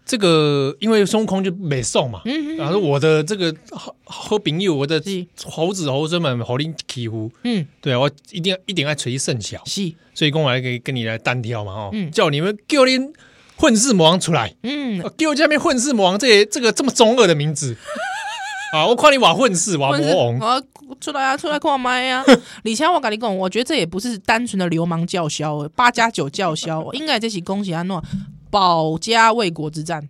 [0.06, 2.20] 这个因为孙悟空就没送嘛，
[2.58, 5.02] 然后我的这个好好朋友，我的
[5.46, 12.98] 猴子猴孙们好拎欺负，嗯，对啊，我一定要一定要垂圣小，是，所以跟我来跟跟你来单挑嘛，哦，叫你们叫你
[13.56, 17.74] 混世魔王出来，嗯，给我下面混世魔王这这个这么中二的名字，
[18.74, 20.62] 啊，我夸你瓦混世瓦魔王，啊，
[21.00, 22.22] 出来啊，出来看麦啊，
[22.64, 28.04] 李强，我跟你讲，我觉得这也不是单纯的流氓叫嚣，八加九叫嚣，应该这是恭喜阿诺。
[28.54, 30.08] 保家卫国之战，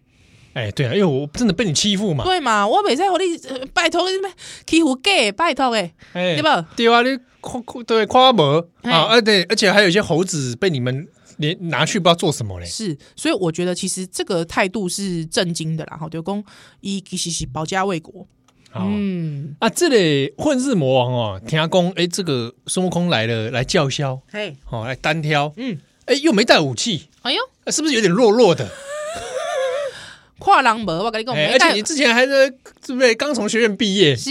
[0.53, 3.25] 哎，对啊，因为我真的被你欺负嘛，对嘛，我每次我你
[3.73, 4.19] 拜托你
[4.67, 6.69] 欺负 gay，，拜托哎，对吧？
[6.77, 16.45] 对啊，你夸对夸我啊，而对，而且还有一些猴子被你们连拿去不知道做什么嘞，是，所以我觉得其实这个态度是震惊的啦，哈，就公
[16.83, 18.27] 一其实是保家卫国，
[18.75, 19.57] 嗯。
[19.59, 25.79] 啊，这里混世魔王哦，听阿公，哎，这个孙悟空来了，来叫嚣，嘿，好来单挑，嗯。
[26.07, 27.41] 哎，又没带武器，哎呦，
[27.73, 28.69] 是不是有点弱弱的？
[30.39, 34.15] 跨狼门，我跟你讲，而且你之前还是是不是刚从学院毕业？
[34.17, 34.31] 是，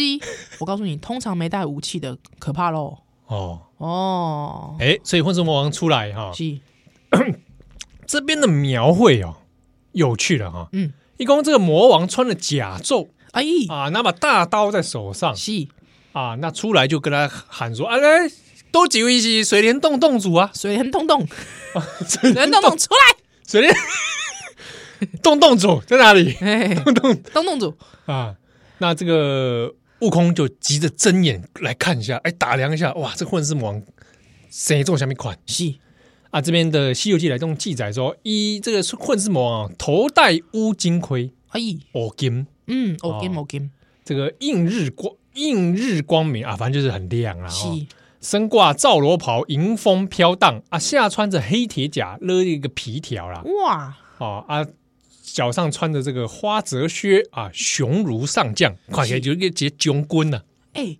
[0.59, 2.97] 我告诉你，通常没带武器的可怕喽。
[3.25, 6.59] 哦哦，哎，所以混世魔王出来哈，是
[8.05, 9.37] 这边的描绘哦，
[9.93, 10.69] 有趣了哈。
[10.73, 15.67] 嗯，一共这个魔王穿了甲胄，哎啊，拿把大刀在手上，是
[16.11, 18.29] 啊，那出来就跟他喊说：“啊来。”
[18.73, 20.49] 都几位是水帘洞洞主啊？
[20.55, 21.27] 水帘洞洞，
[22.09, 23.15] 水帘洞洞出来！
[23.47, 23.71] 水帘
[25.21, 26.33] 洞洞主在哪里？
[26.83, 28.35] 洞洞洞洞主啊！
[28.79, 33.83] 那这个悟空就急着睁眼来看一下，哎，打量一下，哇，这混世魔王
[34.49, 35.37] 谁做下面款？
[35.45, 35.75] 是
[36.31, 43.69] 啊，这边的《西游记》来这种记载说，一这个混世魔王头戴乌金盔，哎，哦金，嗯，哦金哦金，
[44.03, 47.47] 这个映日光，映日光明啊，反正就是很亮啊。
[47.47, 47.67] 是，
[48.23, 53.43] 身挂皂罗袍，迎风飘荡啊，下穿着黑铁甲，勒一个皮条啦。
[53.63, 54.65] 哇，哦啊，
[55.21, 60.41] 脚上穿着这个花泽靴啊，雄如上将，看起来就一个杰将军呐。
[60.71, 60.97] 哎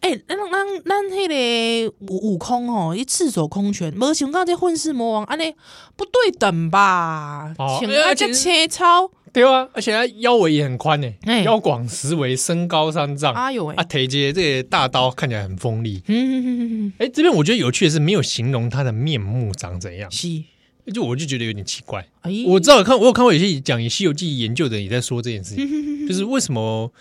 [0.00, 5.54] 哎，咱咱咱迄个悟空哦，一赤手空拳，没想到这混世魔王安尼
[5.96, 7.54] 不对等吧？
[7.58, 9.10] 哦，而且切操。
[9.34, 11.12] 对啊，而且他腰围也很宽呢，
[11.44, 13.34] 腰广十围，身高三丈。
[13.34, 13.74] 哎呦喂！
[13.74, 16.00] 啊，腿接这个大刀看起来很锋利。
[16.06, 16.92] 嗯嗯嗯嗯。
[16.98, 20.08] 哎，这边我觉得有趣的是，没有形容他的面目长怎样。
[20.08, 20.28] 是，
[20.94, 22.06] 就我就觉得有点奇怪。
[22.20, 25.66] 哎，我知道有看，我有看过有些讲《西游记》研究的也在说这件事情，
[26.06, 26.92] 就是为什么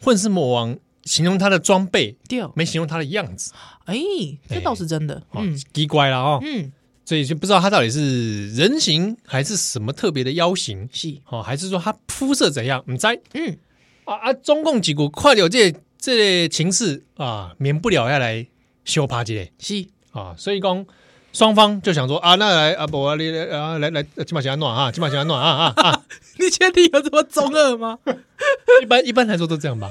[0.00, 0.74] 混世魔王
[1.04, 2.16] 形容他的装备，
[2.54, 3.52] 没形容他的样子。
[3.84, 3.94] 哎，
[4.48, 5.22] 这倒是真的。
[5.34, 6.40] 嗯，奇怪了哦。
[6.42, 6.72] 嗯。
[7.04, 12.82] 所以就不知道他到底是人形还是什么特别的妖形，是哦，还是说他肤色怎样？
[12.88, 13.58] 唔知，嗯
[14.04, 18.46] 啊啊，中共几股快点，这这情势啊，免不了要来
[18.84, 20.84] 修帕这是啊，所以讲
[21.32, 26.02] 双方就想说啊，那来啊不啊，你啊来来，起码先暖啊，起码先暖啊啊啊！
[26.38, 27.98] 你确定有这么中二吗？
[28.82, 29.88] 一般一般来说都这样吧。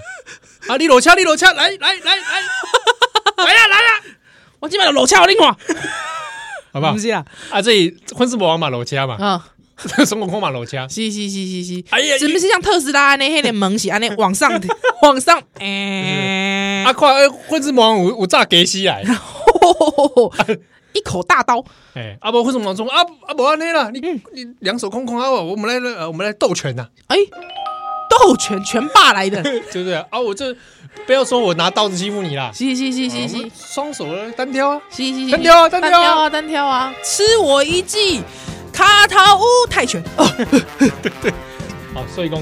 [0.67, 2.15] 啊，你裸枪，你裸枪，来来来来，
[3.45, 4.03] 来呀来呀！
[4.59, 5.55] 我今晚有裸枪，我另外。
[6.71, 6.93] 好不好？
[6.93, 9.45] 不是啊，啊，这里混世魔王马楼掐嘛，啊，
[10.05, 14.51] 孙悟空马楼掐，是是是是是，哎呀，是不是像特斯拉那黑的门是安尼往上
[15.03, 15.41] 往上？
[15.59, 19.03] 哎，啊，快，混世魔王我我炸给西来，
[20.93, 27.17] 一口大刀，哎，阿伯混世魔王说啊啊，不安尼了，你你两手空空啊，我们来我们来斗拳呐，哎。
[28.19, 30.19] 斗拳拳霸来的，对不对啊？
[30.19, 30.53] 我这
[31.05, 36.29] 不要说我拿刀子欺负你啦，是是是是是，双手单挑啊，是是是，单挑啊单挑啊。
[36.29, 38.21] 单挑啊，吃我一记
[38.71, 40.25] 卡塔乌泰拳， 哦，
[41.01, 41.33] 对对，
[41.93, 42.41] 好，所以说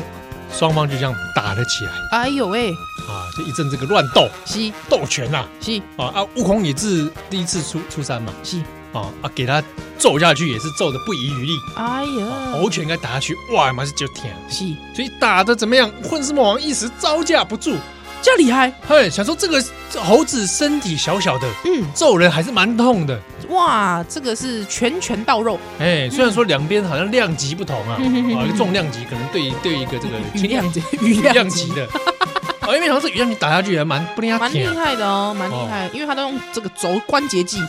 [0.51, 2.71] 双方就这样打了起来，哎呦喂，
[3.07, 8.61] 啊，就一阵这个乱斗，是斗拳呐，是啊啊，悟空也是第一次出出山嘛，是。
[8.91, 9.29] 啊啊！
[9.35, 9.63] 给他
[9.99, 11.51] 揍下去也是揍的不遗余力。
[11.75, 14.35] 哎呀，猴拳给他打下去，哇，妈是就天。
[14.49, 15.87] 是，所以打的怎么样？
[16.01, 17.75] 混世魔王一时招架不住，
[18.21, 18.71] 这厉害。
[18.87, 19.63] 嘿，想说这个
[19.97, 23.19] 猴子身体小小的，嗯，揍人还是蛮痛的。
[23.49, 25.59] 哇，这个是拳拳到肉。
[25.79, 31.87] 哎，虽然说两边好像量级不同啊， 啊，一个重量级可能对对一个这个轻量级羽量级的。
[32.75, 35.89] 因为好像这羽量级打下去也蛮不厉害，蛮厉害的哦，蛮厉害。
[35.93, 37.61] 因为他都用这个轴关节技，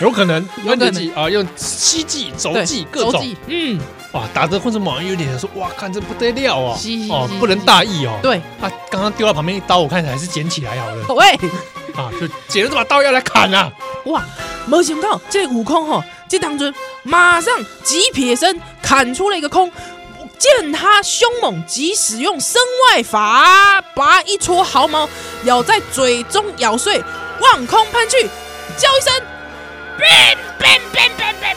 [0.00, 3.24] 有可能关节技啊，用膝技、肘技各种。
[3.46, 3.80] 嗯，
[4.12, 6.78] 哇，打的混世魔王有点想说，哇，看这不得了啊！
[7.10, 8.18] 哦，不能大意哦。
[8.22, 11.14] 对，他刚刚丢到旁边一刀，我看起来还是捡起来好了。
[11.14, 11.32] 喂，
[11.94, 13.70] 啊，就捡了这把刀要来砍啊！
[14.06, 14.24] 哇，
[14.66, 19.70] 没想到这悟空哈，这当中马上急撇身砍出了一个空。
[20.38, 25.08] 见他凶猛，即使用身外法，拔一撮毫毛
[25.44, 27.02] 咬在嘴中咬碎，
[27.40, 28.28] 望空喷去，
[28.76, 29.12] 叫一声
[29.98, 31.10] bang bang bang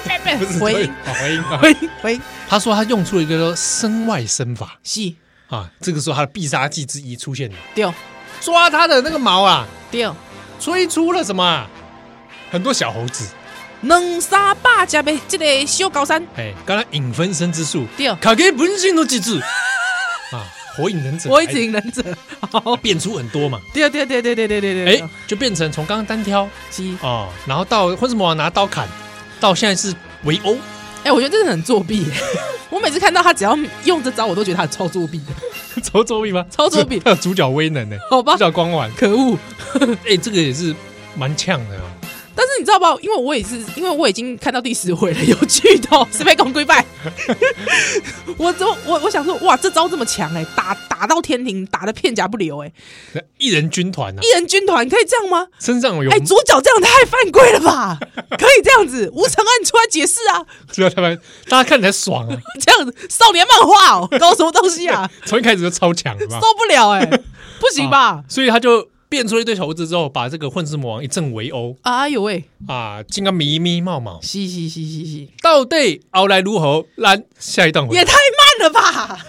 [0.05, 2.21] bang bang，回音，回音，回音，回音。
[2.47, 5.13] 他说他用出了一个身外身法，是。
[5.49, 7.93] 啊，这个时候他的必杀技之一出现了，掉
[8.39, 10.15] 抓他的那个毛啊，掉
[10.59, 11.67] 吹出了什么？
[12.51, 13.25] 很多小猴子。
[13.81, 19.39] 两三百只的这个小高山，哎，刚才影分身之术，对，卡给本性都记住。
[20.31, 20.45] 啊！
[20.75, 22.03] 火影忍者，火影忍者，
[22.81, 26.47] 变出很多嘛，对对对对对对对对，哎，就变成从刚刚单挑，
[27.01, 28.87] 哦，然后到混世魔王拿刀砍，
[29.39, 30.55] 到现在是围殴，
[31.03, 32.05] 哎，我觉得真的很作弊。
[32.69, 35.17] 我每次看到他只要用这招，我都觉得他超作弊。
[35.19, 36.45] 的， 超作弊吗？
[36.51, 39.37] 超作弊，他有主角威能呢，好吧，主角光环，可恶，
[40.07, 40.73] 哎，这个也是
[41.15, 41.77] 蛮呛的。
[42.39, 42.86] 但是你知道不？
[43.02, 46.86] 因为我也是，因为我已经看到第十回了，有剧透， 是被公归败。
[48.38, 52.71] 我都我我想说，哇，这招这么强哎，打打到天庭，打的片甲不留哎。
[53.39, 55.47] 一人军团啊，一人军团可以这样吗？
[55.60, 57.99] 身上有哎，主角这样太犯规了吧？
[58.39, 60.45] 可以这样子，吴承恩出来解释啊！
[60.71, 65.12] 主要他们大家看起来爽啊， 这样子少年漫画哦，搞什么东西啊？
[65.25, 67.06] 从一开始就超强，受不了哎，
[67.60, 68.23] 不行吧？
[68.30, 68.88] 所以他就。
[69.09, 71.75] 变出了一堆猴子之后，把这个混世魔王一阵围殴。
[71.81, 72.45] 哎呦喂！
[72.67, 76.85] 啊，竟个咪咪冒冒，嘻嘻嘻嘻嘻，到底熬来如何？
[76.95, 77.95] 来下一段回。
[77.95, 79.25] 也太慢了吧！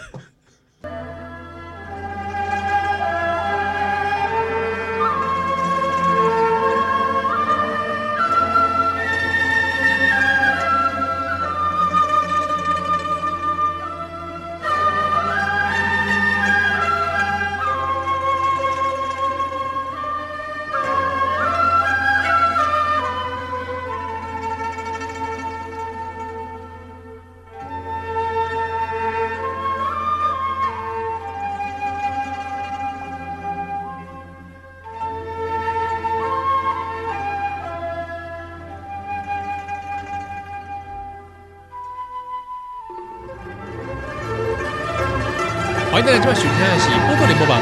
[46.02, 47.60] 欢迎大家今晚收听的是《波多连播榜》，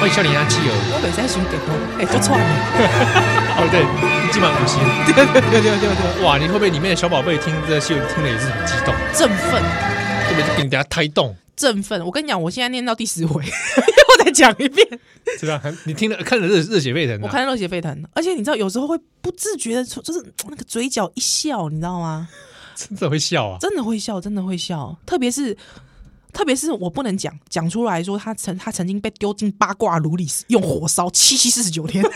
[0.00, 0.72] 欢迎笑脸阿七哦。
[0.94, 1.68] 我本身想给多，
[2.00, 2.40] 哎，就错了。
[3.60, 3.84] 哦，对，
[4.32, 4.80] 今晚五星。
[5.04, 6.24] 对对对对对对。
[6.24, 9.60] 哇，你会不会里面的小宝贝听这戏听的也是很激动、振奋？
[10.24, 10.56] 特别是？
[10.56, 12.02] 给大家胎动、振奋。
[12.02, 14.88] 我跟你讲，我现在念到第十回， 我再讲一遍。
[15.38, 15.60] 是吧？
[15.84, 17.20] 你听了看了热热血沸腾。
[17.20, 22.26] 我看热血沸腾，而且你知道，有时候会不自觉的，就是那个嘴角一笑，你知道吗？
[22.74, 23.58] 真的会笑啊！
[23.60, 25.54] 真的会笑，真的会笑，特别是。
[26.32, 32.02] 特别是我不能讲讲出来说他曾他曾经被丢进八卦炉里用火烧七七四十九天，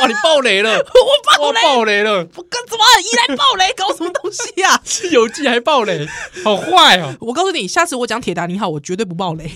[0.00, 0.06] 哇！
[0.06, 2.12] 你爆雷了， 我爆雷，爆雷了！
[2.36, 4.80] 我跟什么依然爆雷，搞什么东西呀、啊？
[4.84, 6.08] 西游记还爆雷，
[6.44, 7.14] 好坏哦！
[7.20, 9.50] 我告诉你，下次我讲铁达尼号，我绝对不爆雷。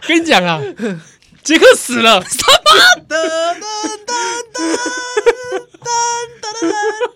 [0.00, 0.60] 我 跟你讲啊，
[1.42, 2.46] 杰克死了，什么？
[3.08, 3.26] 噔噔
[3.58, 4.58] 噔噔
[5.82, 5.90] 噔
[6.38, 6.54] 噔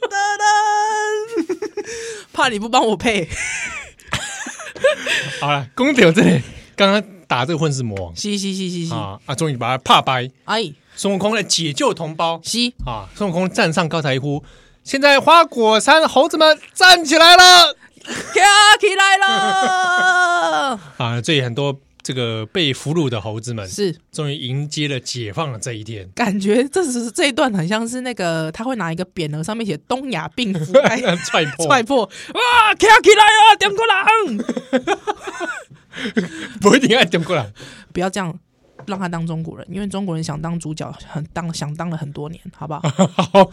[0.03, 1.87] 噔噔，
[2.33, 3.29] 怕你不帮我配。
[5.41, 6.43] 好了，公牛这里
[6.75, 10.31] 刚刚打这个混世魔王，是是是是是啊啊，终于把他怕掰。
[10.45, 14.45] 哎，孙悟空来解救同胞，是啊，孙悟空站上高台一呼，
[14.85, 18.43] 现在花果山猴子们站起来了， 跳
[18.81, 21.21] 起来了 啊！
[21.21, 21.81] 这里很多。
[22.07, 23.93] 这个被俘虏的猴子们是。
[24.13, 30.73] 终于迎接了解放的这一天，感觉这是这一段很像是那个他会拿一个匾额，上面写“东亚病夫”，
[31.27, 31.67] 踹破。
[31.67, 34.39] 踹破，哇，跳起来啊，中国人，
[36.63, 37.53] 不一定爱中国人，
[37.93, 38.39] 不要这样
[38.87, 42.81] 让他当中国人，因为中国人想当主角，很当想当了很多年，好不好？
[43.09, 43.51] 好，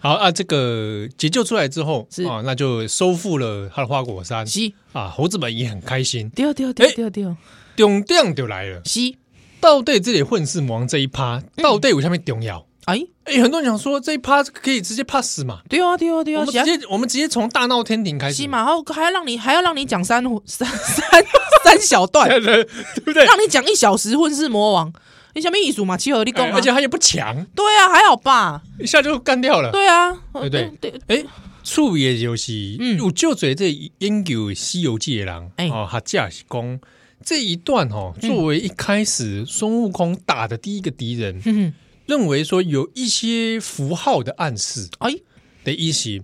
[0.00, 2.24] 好啊，这个解救出来之后是。
[2.24, 7.36] 啊，那就收复了他的花果山，西啊，猴子们也很开心，丢丢丢丢丢。
[7.76, 9.18] 重点就来了，西
[9.60, 12.66] 到底这里混世魔王这一趴，到底有下面重要？
[12.86, 13.00] 哎？
[13.24, 15.60] 哎，很多人想说这一趴可以直接 pass 嘛？
[15.68, 18.46] 对啊对啊对啊，我们直接我们直接从大闹天庭开始。
[18.48, 21.24] 嘛，然后还要让你还要让你讲三三 三
[21.64, 22.64] 三小段， 对
[23.04, 23.24] 不对？
[23.24, 24.92] 让你讲一小时混世魔王，
[25.34, 25.96] 你什么意思嘛？
[25.96, 30.72] 七合一共，而且他也不强，对啊，还好吧，一下就干掉了，对啊，对对？
[30.80, 31.24] 对，哎，
[31.62, 32.52] 处也就是
[32.98, 36.80] 有就嘴这研究西游记的人，哦，他架是讲。
[37.22, 41.70] 这一段哦，作为一开始孙悟空打的第一个敌人，嗯、
[42.10, 45.14] 认为说有一些符号的暗示，哎，
[45.62, 46.20] 的意思，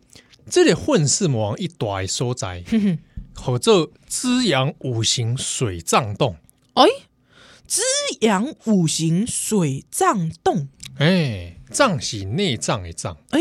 [0.50, 2.64] 这里混世魔王一大所在，
[3.36, 6.34] 或者滋养五行水藏洞，
[6.74, 6.84] 哎，
[7.68, 7.82] 滋
[8.22, 10.66] 养五行水藏洞，
[10.98, 13.40] 哎，藏是内脏的藏，哎，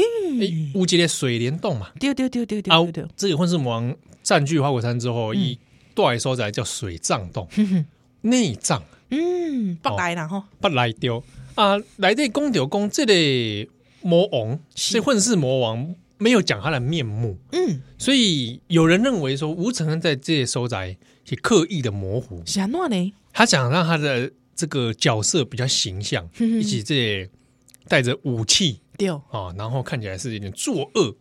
[0.75, 5.58] 五节的水帘洞嘛，对对对对对对，啊，这个混世魔王占据花果山之后，一、嗯。
[5.95, 7.47] 对，所在叫水藏洞，
[8.21, 11.23] 内脏，嗯，不来了哈，不来丢
[11.55, 11.77] 啊！
[11.97, 13.69] 来这公牛公这里
[14.01, 23.13] 魔王，这混世魔王没有讲他的面目，嗯，所以有人认为说吴承恩在这些所在是刻意的模糊，想乱呢？
[23.33, 27.29] 他想让他的这个角色比较形象， 一起这
[27.87, 31.15] 带着武器丢啊，然后看起来是有点作恶，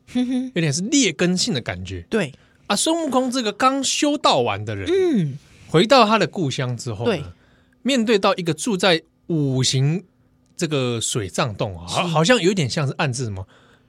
[0.54, 2.32] 有点是劣根性的感觉，对。
[2.66, 7.22] 啊，孙悟空这个刚修道完的人，嗯，回到他的故乡之后，对，
[7.82, 10.02] 面对到一个住在五行
[10.56, 13.46] 这个水藏洞啊，好像有点像是暗示什么，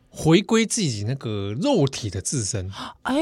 [0.09, 2.71] 回归自己那个肉体的自身。
[3.03, 3.15] 哎，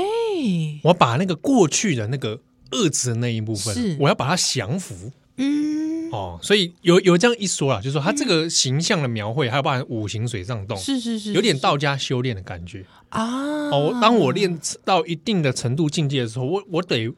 [0.83, 2.39] 我把那个过去的那个
[2.71, 5.11] 恶质的那一部分，我要把它降服。
[5.37, 12.85] 嗯，哦，所以有有这样一说啊，就是说他这个形象的描绘，还有包含五行水藏洞，是是是，有点道家修炼的感觉。
[13.09, 13.69] 啊。
[13.71, 17.11] 哦，当我练到一定的程度境界的时候，我我得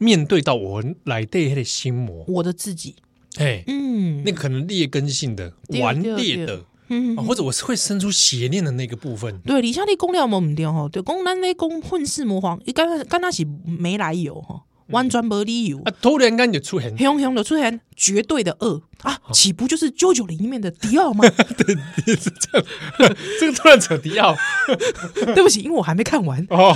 [0.00, 2.96] 面对到我来对他的心魔，我的自己，
[3.38, 9.38] 哎，嗯，那个可能劣根性的顽劣的，嗯，或者我是会生出邪念的那个部分。
[9.40, 10.88] 对，李下你讲了没唔对哈？
[10.90, 14.62] 对，讲咱咧讲混世魔皇，伊刚刚那是没来由哈。
[14.90, 15.92] 完全没理由啊！
[16.02, 19.20] 突然间就出现，熊熊的出现，绝对的恶啊！
[19.32, 21.22] 岂不就是九九零里面的迪奥吗？
[21.56, 21.76] 对，
[22.16, 22.66] 是这样。
[23.38, 24.34] 这个突然扯迪奥，
[25.14, 26.44] 对不起，因为我还没看完。
[26.50, 26.74] 哦，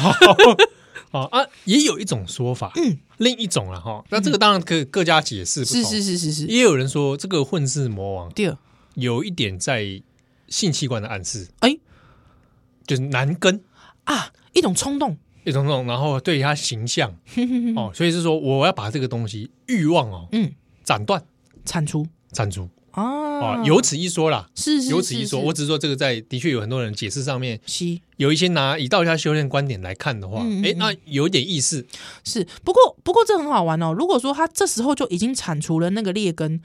[1.14, 4.04] 好，好啊，也有一种说法，嗯，另一种了哈。
[4.10, 6.46] 那这个当然可各家解释不同，是是是是是。
[6.46, 8.58] 也有人说这个混世魔王，第二。
[8.94, 10.02] 有一点在
[10.48, 11.76] 性器官的暗示，哎，
[12.84, 13.62] 就是男根。
[14.02, 15.16] 啊，一种冲动。
[15.44, 17.14] 一种冲动，然后对他形象。
[17.76, 20.52] 哦，所以是说我要把这个东西欲望哦，嗯，
[20.82, 21.24] 斩断、
[21.64, 25.40] 铲除、铲除啊，有此一说啦，是是有此一说。
[25.40, 27.60] 我只是说这个在的确有很多人解释上面，
[28.16, 31.86] 有一些拿以道家修炼观点来看的话，哎，那有点意思。
[32.24, 33.92] 是，不过不过这很好玩哦。
[33.92, 36.60] 如果说他这时候就已经铲除了那个劣根，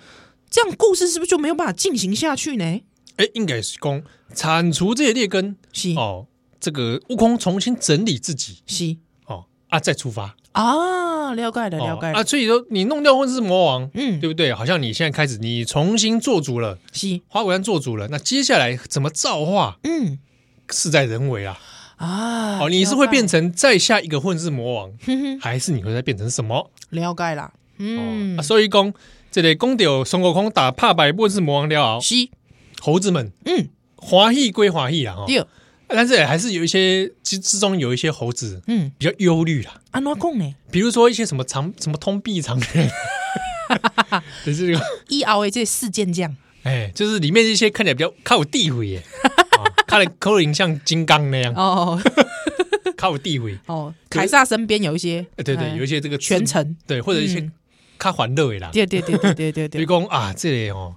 [0.49, 2.81] 这样故事是不是就没有办法进行下去呢？
[3.15, 4.03] 哎，应该是讲
[4.35, 6.27] 铲除这些劣根，是哦。
[6.61, 14.53] 这个悟空重新整理自己，是哦，啊，再出发啊，了解了，了解了啊，所以说你弄掉混世魔王，嗯，对不对？
[14.53, 17.21] 好像你现在开始你重新做主了，是。
[17.27, 19.77] 花果山做主了，那接下来怎么造化？
[19.83, 20.19] 嗯。
[20.71, 21.59] 事在人为啊！
[21.97, 24.91] 啊，哦，你是会变成再下一个混世魔王，
[25.41, 26.69] 还是你会再变成什么？
[26.89, 28.35] 了解啦，嗯。
[28.37, 28.93] 哦，啊、所以讲
[29.31, 32.15] 这里讲到孙悟空打怕败混世魔王了后，是。
[32.81, 33.69] 猴子们嗯。
[34.01, 35.43] 欢喜归欢喜啊哈，对，
[35.89, 40.55] 但是还是有一些之之中有一些猴子嗯，比较忧虑啦，安怎讲呢？
[40.71, 42.89] 比如说一些什么长什么通臂长拳，
[44.45, 49.03] 就是这个 以后的这四健将，哎，就是里面一些看起来比较靠有地位耶，
[49.57, 51.99] 哦看来可能像金刚那样，哦
[52.95, 53.57] 靠有地位。
[53.65, 57.51] 哦，凯撒身边有一些，哎对对，哎有一些这个全程，对，或者一些嗯
[57.97, 58.69] 较欢乐的啦。
[58.71, 60.95] 对对对对对对比如对，讲啊，这里哦，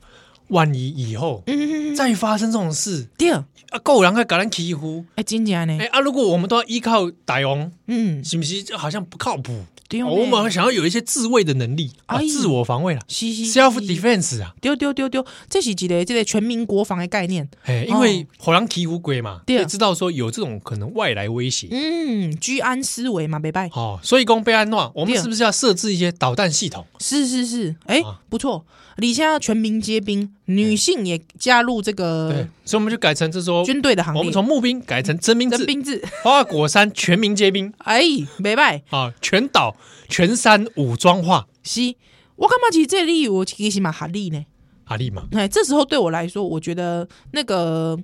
[0.52, 3.44] 万一以后嗯，再发生这种事，对，啊，
[3.82, 5.76] 够有人会搞人欺负，哎，真的呢？
[5.80, 9.64] 哎，啊，如果我们都要依靠大王，嗯，是不是就好像不靠谱？
[9.88, 12.26] 对我们想要有一些自卫的能力啊，哎。
[12.26, 21.68] 自我防卫啦是是，self defense 啊，丢丢丢丢，这是一个这个全民国防的概念，哎，因为好人欺负鬼嘛，对知道说有这种可能外来威胁。
[21.70, 26.86] 嗯，居安思危嘛，没拜，哦，所以讲被安诺，我们是不是要设置一些导弹系统？
[26.98, 28.64] 是是是，哎啊，不错，
[28.96, 37.72] 你现在全民皆兵，女性也加入这对个，所以我们就改成这说，军队的行列，我们从募兵改成征兵制，征兵制，花果山全民皆兵。
[37.78, 38.02] 哎，
[38.38, 38.82] 没拜。
[38.90, 39.76] 啊，全岛
[40.08, 41.94] 全山武装化，是。
[42.36, 44.44] 我干嘛其实这个理由其实蛮合理呢。
[44.84, 47.96] 哈利嘛，哎，这时候对我来说，我觉得那个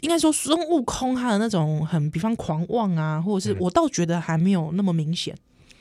[0.00, 3.58] 应该说孙悟空他的那种很，比方狂妄啊，或者是嗯。
[3.60, 5.36] 我倒觉得还没有那么明显。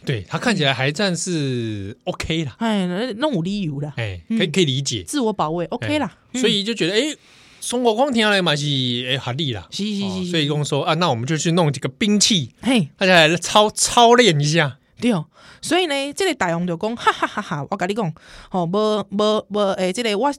[0.05, 6.15] 对他看起来还算是 OK 啦，哎，那那种理由啦，哎，可以可以理解，自我保卫 OK 啦。
[6.33, 6.39] 嗯。
[6.39, 7.15] 所以就觉得哎，
[7.59, 8.65] 孙悟空听下来嘛是
[9.09, 15.25] 哎合理啦，是是是，哦所以跟我说啊，那我们就去弄几个兵器，嘿，大家来操操练一下，对哦。
[15.61, 17.67] 所以呢，这个大王就讲，哈哈哈哈！
[17.71, 18.13] 我跟你讲，
[18.51, 20.31] 吼，无无无，诶，这个我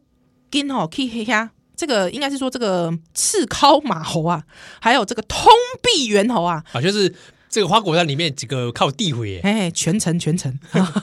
[0.49, 4.45] 跟吼去遐，这个应该是说这个赤尻马猴啊，
[4.81, 5.51] 还有这个通
[5.83, 7.12] 臂猿猴啊，啊，就是
[7.49, 10.53] 这个花果山里面几个靠地位，哎，全程全程，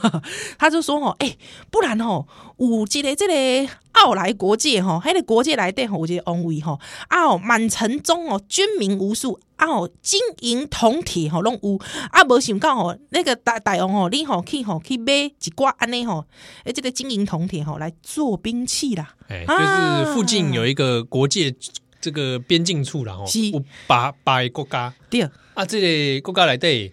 [0.60, 1.36] 他就说哦，哎，
[1.72, 2.28] 不然吼，
[2.58, 11.80] 有这个这个奥莱国界吼，迄个国界内底吼有一个王位吼，啊哦，满城中哦，军民无数，啊哦，金银铜铁吼拢有，
[12.12, 16.26] 啊无想到吼，那个大大王吼，你吼去吼去买一挂安尼吼，
[16.66, 20.04] 诶，这个金银铜铁吼来做兵器啦，哎，啊。
[20.04, 21.56] 就是附近有一个国界
[22.02, 23.40] 这个边境处然后是。
[23.48, 24.94] 有八八个国家。
[25.10, 26.92] 对，啊，这里国家来对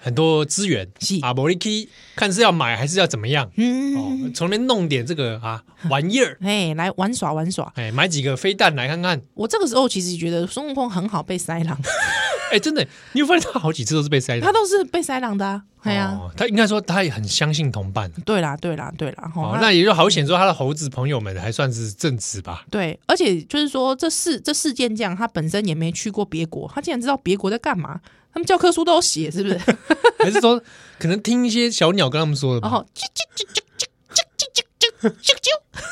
[0.00, 3.50] 很多资源是啊，摩利基看是要买还是要怎么样？
[3.56, 7.72] 嗯，哦，从那边弄点这个啊玩意儿， 哎，来玩耍玩耍。
[7.76, 9.20] 哎，买几个飞弹来看看。
[9.34, 11.78] 我这个时候其实觉得孙悟空很好被塞狼，
[12.50, 14.52] 哎，真的，你有发现他好几次都是被塞狼他。
[14.52, 18.10] 都是被塞狼的啊，哦，他应该说他也很相信同伴。
[18.24, 22.64] 对啦，对啦，对啦，哦，那那也就好显说他的猴子朋友们还算是正直吧。
[22.70, 28.00] 对，而且就是说，这事这事件这样他本身也没去过别国，他竟然知道别国在干嘛，
[28.32, 29.58] 他们教科书都有写，是不是？
[30.22, 30.62] 还是说
[30.98, 32.68] 可能听一些小鸟跟他们说的吧？
[32.68, 34.62] 然后啾啾啾啾啾啾啾
[35.02, 35.82] 啾啾啾，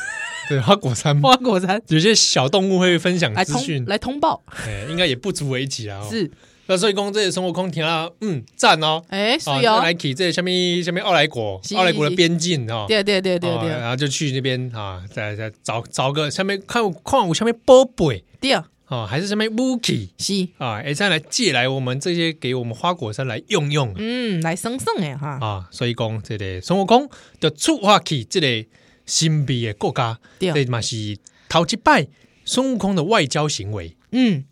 [0.49, 5.99] 对，花果山花果山有些小动物会分享来资讯通，来通报，哎，应该也不足为奇啊。
[5.99, 6.31] 哦是，
[6.71, 9.03] 那所以讲这个孙悟空听了，嗯，赞哦。
[9.09, 23.93] 哎，是哦，哦，来去这下面下面奥莱国，奥莱国的边境哦，对对对对对哦然后就去那边啊，再再找找个下面看看有下面宝贝对，啊，还是下面武器是，啊，哎，再来借来我们这些给我们花果山来用用。
[23.97, 27.11] 嗯，来省省的哈，啊，所以讲这个孙悟空
[27.41, 28.69] 就出发去这个
[29.07, 30.53] 神秘的国家，对。
[30.53, 31.19] 这嘛是
[31.49, 32.07] 头一摆
[32.45, 33.97] 孙悟空的外交行为。
[34.13, 34.45] 嗯，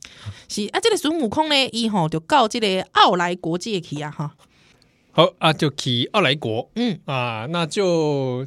[0.49, 4.35] 是啊，这个孙悟空呢，伊吼就到这个奥莱国界去啊，哈，
[5.13, 6.71] 好啊，就去奥莱国。
[6.77, 6.99] 嗯。
[7.07, 8.47] 啊，那就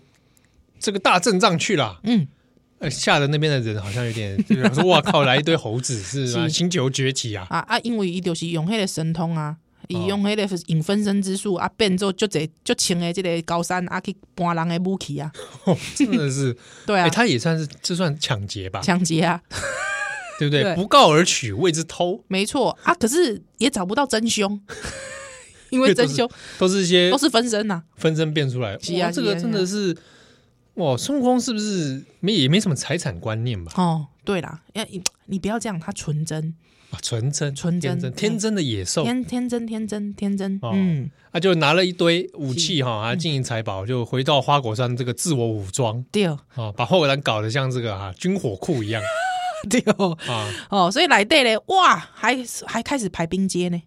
[0.79, 1.99] 这个大阵仗去了。
[2.03, 2.27] 嗯，
[2.79, 6.47] 呃，吓得那边的人好像有点， 就是说哇靠，来一堆猴子是吗？
[6.47, 6.49] 是。
[6.49, 7.45] 星球崛起啊！
[7.49, 9.57] 啊啊，因为伊就是用迄个神通啊。
[9.87, 15.29] 伊哦用迄个影分身之术啊，变做足侪足轻的这个高山啊，去搬人的武器啊，
[15.95, 16.55] 真的是，
[16.85, 17.05] 对啊。
[17.05, 19.41] 哎，，他也算是这算抢劫吧，抢劫啊，
[20.39, 20.63] 对不对？
[20.63, 20.75] 对。
[20.75, 24.59] 不告而取，谓之偷，没错啊，可是也找不到真凶，
[25.69, 28.73] 因为真凶都是一些都是分身呐、分身变出来。
[28.73, 29.95] 哇，这个真的是，
[30.75, 33.71] 哇，孙悟空是不是没也没什么财产观念吧？
[33.75, 36.53] 哦，对啦，要你你不要这样，他纯真，
[36.91, 46.03] 啊，纯真、纯真天真、的野兽，天天真天真天真，哦嗯，他就拿了一堆武器哈，啊，金银财宝，就回到花果山这个自我武装。
[46.11, 46.25] 对。
[46.25, 46.37] 啊，
[46.75, 49.01] 把花果山搞得像这个啊军火库一样
[49.69, 50.47] 对哦，啊。
[50.69, 53.81] 哦，所以来对嘞，哇，还还开始排兵街呢，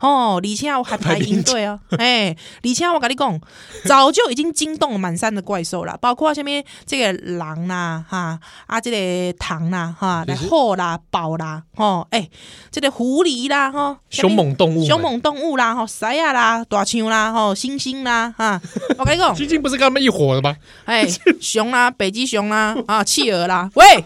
[0.00, 2.34] 哦，而且我还排应对哦， 哎，
[2.64, 3.40] 而且我跟你讲，
[3.84, 12.28] 早就已经惊动了满山的怪兽了，包括下面这个狼啦，哈啊，这个糖啦，哈，来虎啦、豹啦，哦，哎，
[12.70, 18.60] 这个狐狸啦，哈，凶猛动物，凶猛动物啦，哈，狮子啦，大象啦，哈，猩猩啦，哈，
[18.98, 20.56] 我跟你讲，猩猩不是跟他们一伙的吗？
[20.86, 21.06] 哎，
[21.40, 24.02] 熊啦，北极熊啦，啊，企鹅啦，喂，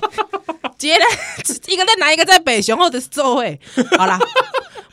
[0.77, 1.05] 接着
[1.73, 3.61] 一个在南，一个在北，熊后的座位，
[3.97, 4.19] 好啦。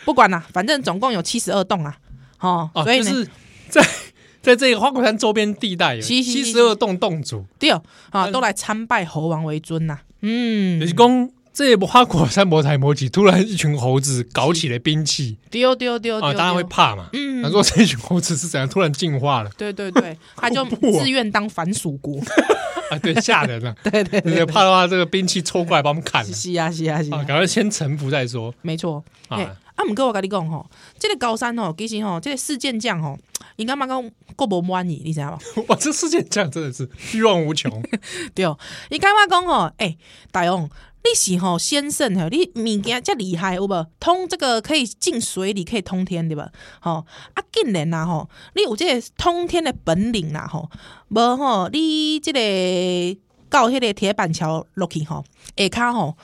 [0.06, 1.98] 不管了，反正总共有七十二栋啊，
[2.40, 3.28] 哦，哦所以就是
[3.70, 3.86] 在
[4.42, 7.70] 在这个花果山周边地带有七十二栋栋主，对
[8.10, 19.52] 啊，都来参拜猴王为尊呐，嗯，就是讲这部花果山魔台魔起，突然一群猴子搞起了兵器，丢丢丢啊，当然会怕嘛，嗯，他说这群猴子是怎样突然进化了？
[19.58, 22.20] 对对对， 他就自愿当反蜀国。
[22.90, 29.04] 啊，对，吓人了，对对对，怕的话这个兵器抽过来把我们砍了，是啊是啊是啊，赶快先臣服再说，没错。
[29.30, 29.40] 啊。
[29.82, 30.70] 啊，毋过我甲你讲吼，
[31.00, 33.18] 这个高山吼，其实吼，这个四剑将吼，
[33.56, 35.66] 应该嘛讲够无满意，你知道无？
[35.70, 37.82] 哇，这四剑将真的是欲望无穷。
[38.36, 38.46] 对，
[38.90, 39.98] 伊感觉讲吼，诶、欸，
[40.32, 40.70] 大王，
[41.04, 43.88] 你是吼先生吼，你物件遮厉害有无？
[44.00, 46.52] 通这个可以进水里，可以通天对吧？
[46.80, 50.70] 吼，啊，竟然呐吼，你有这个通天的本领啦吼，
[51.10, 53.20] 无吼，你这个
[53.50, 55.24] 到迄个铁板桥落去吼，
[55.58, 56.16] 下骹吼。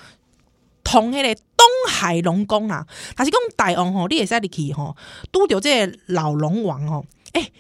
[0.88, 4.96] 通迄个东海龙宫啊，还是讲大王吼，你会使入去吼，
[5.34, 7.52] 拄着这个老龙王吼，诶、欸，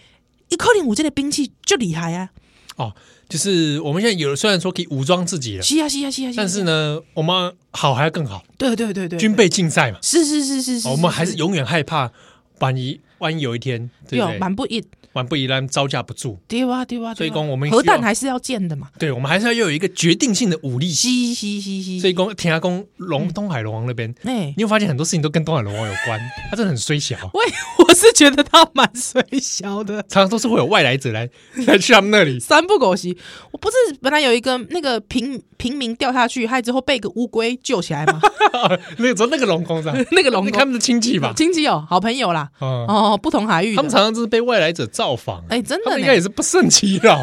[0.47, 2.30] 伊可能有这个兵器就厉害啊！
[2.78, 2.93] 哦，
[3.28, 12.11] 就是我们现在有虽然说可以武装自己了，是啊是啊是啊，但是呢，我们好还要更好，对对对对，军备竞赛嘛，是是是是是，我们还是永远害怕
[12.59, 14.38] 万一万一有一天，对？
[14.38, 14.82] 蛮不一。
[15.18, 18.88] 玩不宜然招架不住，对啊对啊，所以讲我们核弹还是要建的嘛。
[18.99, 20.88] 对，我们还是要又有一个决定性的武力。
[20.89, 21.99] 嘻嘻嘻嘻。
[21.99, 26.20] 所以讲天下公龙东海龙王那边，哎，你有发现很多事情都跟东海龙王有关？
[26.49, 27.18] 他真的很衰小。
[27.34, 27.45] 喂，
[27.80, 31.28] 我是觉得他蛮衰小的，常常都是会有外来者来
[31.65, 32.39] 来去他们那里。
[32.39, 33.18] 三不狗席，
[33.51, 38.20] 我不是本来有一个那个平平民掉下去，还之后被个乌龟救起来吗？
[38.97, 41.34] 那个时候那个龙宫上，那个龙宫他们的亲戚吧？
[41.36, 42.49] 亲戚哦，好朋友啦。
[42.59, 45.43] 哦，不同海域，他们常常就是被外来者造访。
[45.49, 45.99] 哎，真的。
[45.99, 47.20] 应该也是不胜其扰，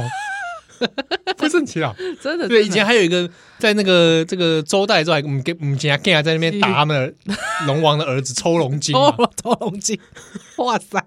[1.37, 2.49] 不胜其扰，真的。
[2.49, 3.28] 对，以前还有一个
[3.59, 7.14] 在那个这个周代之后，我们给我们家在那边打他们
[7.66, 9.99] 龙王的儿子抽龙筋，抽龙筋，
[10.59, 11.03] 哇塞，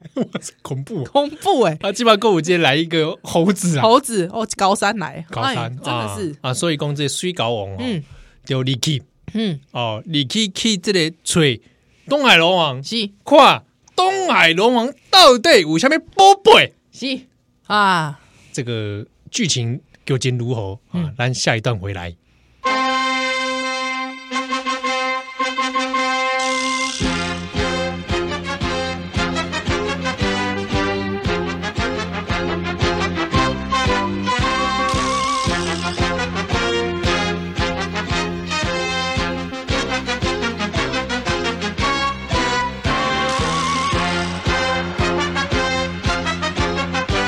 [0.62, 1.78] 恐怖，恐怖哎！
[1.80, 6.36] 他基本上购物街来一个猴子啊，猴子哦，高山来，高山真的是。
[6.42, 8.04] 啊，所以讲这水高王嗯，
[8.46, 9.04] 就立起，
[9.34, 11.62] 嗯，哦，立起去这里吹
[12.08, 13.10] 东海龙王，是。
[13.26, 13.64] 看
[13.98, 16.74] 东海龙王到底有啥物宝贝？
[16.92, 17.22] 是。
[17.66, 18.20] 啊，
[18.54, 20.80] 这个剧情究竟如何？
[20.92, 22.16] 啊，咱下一段回来。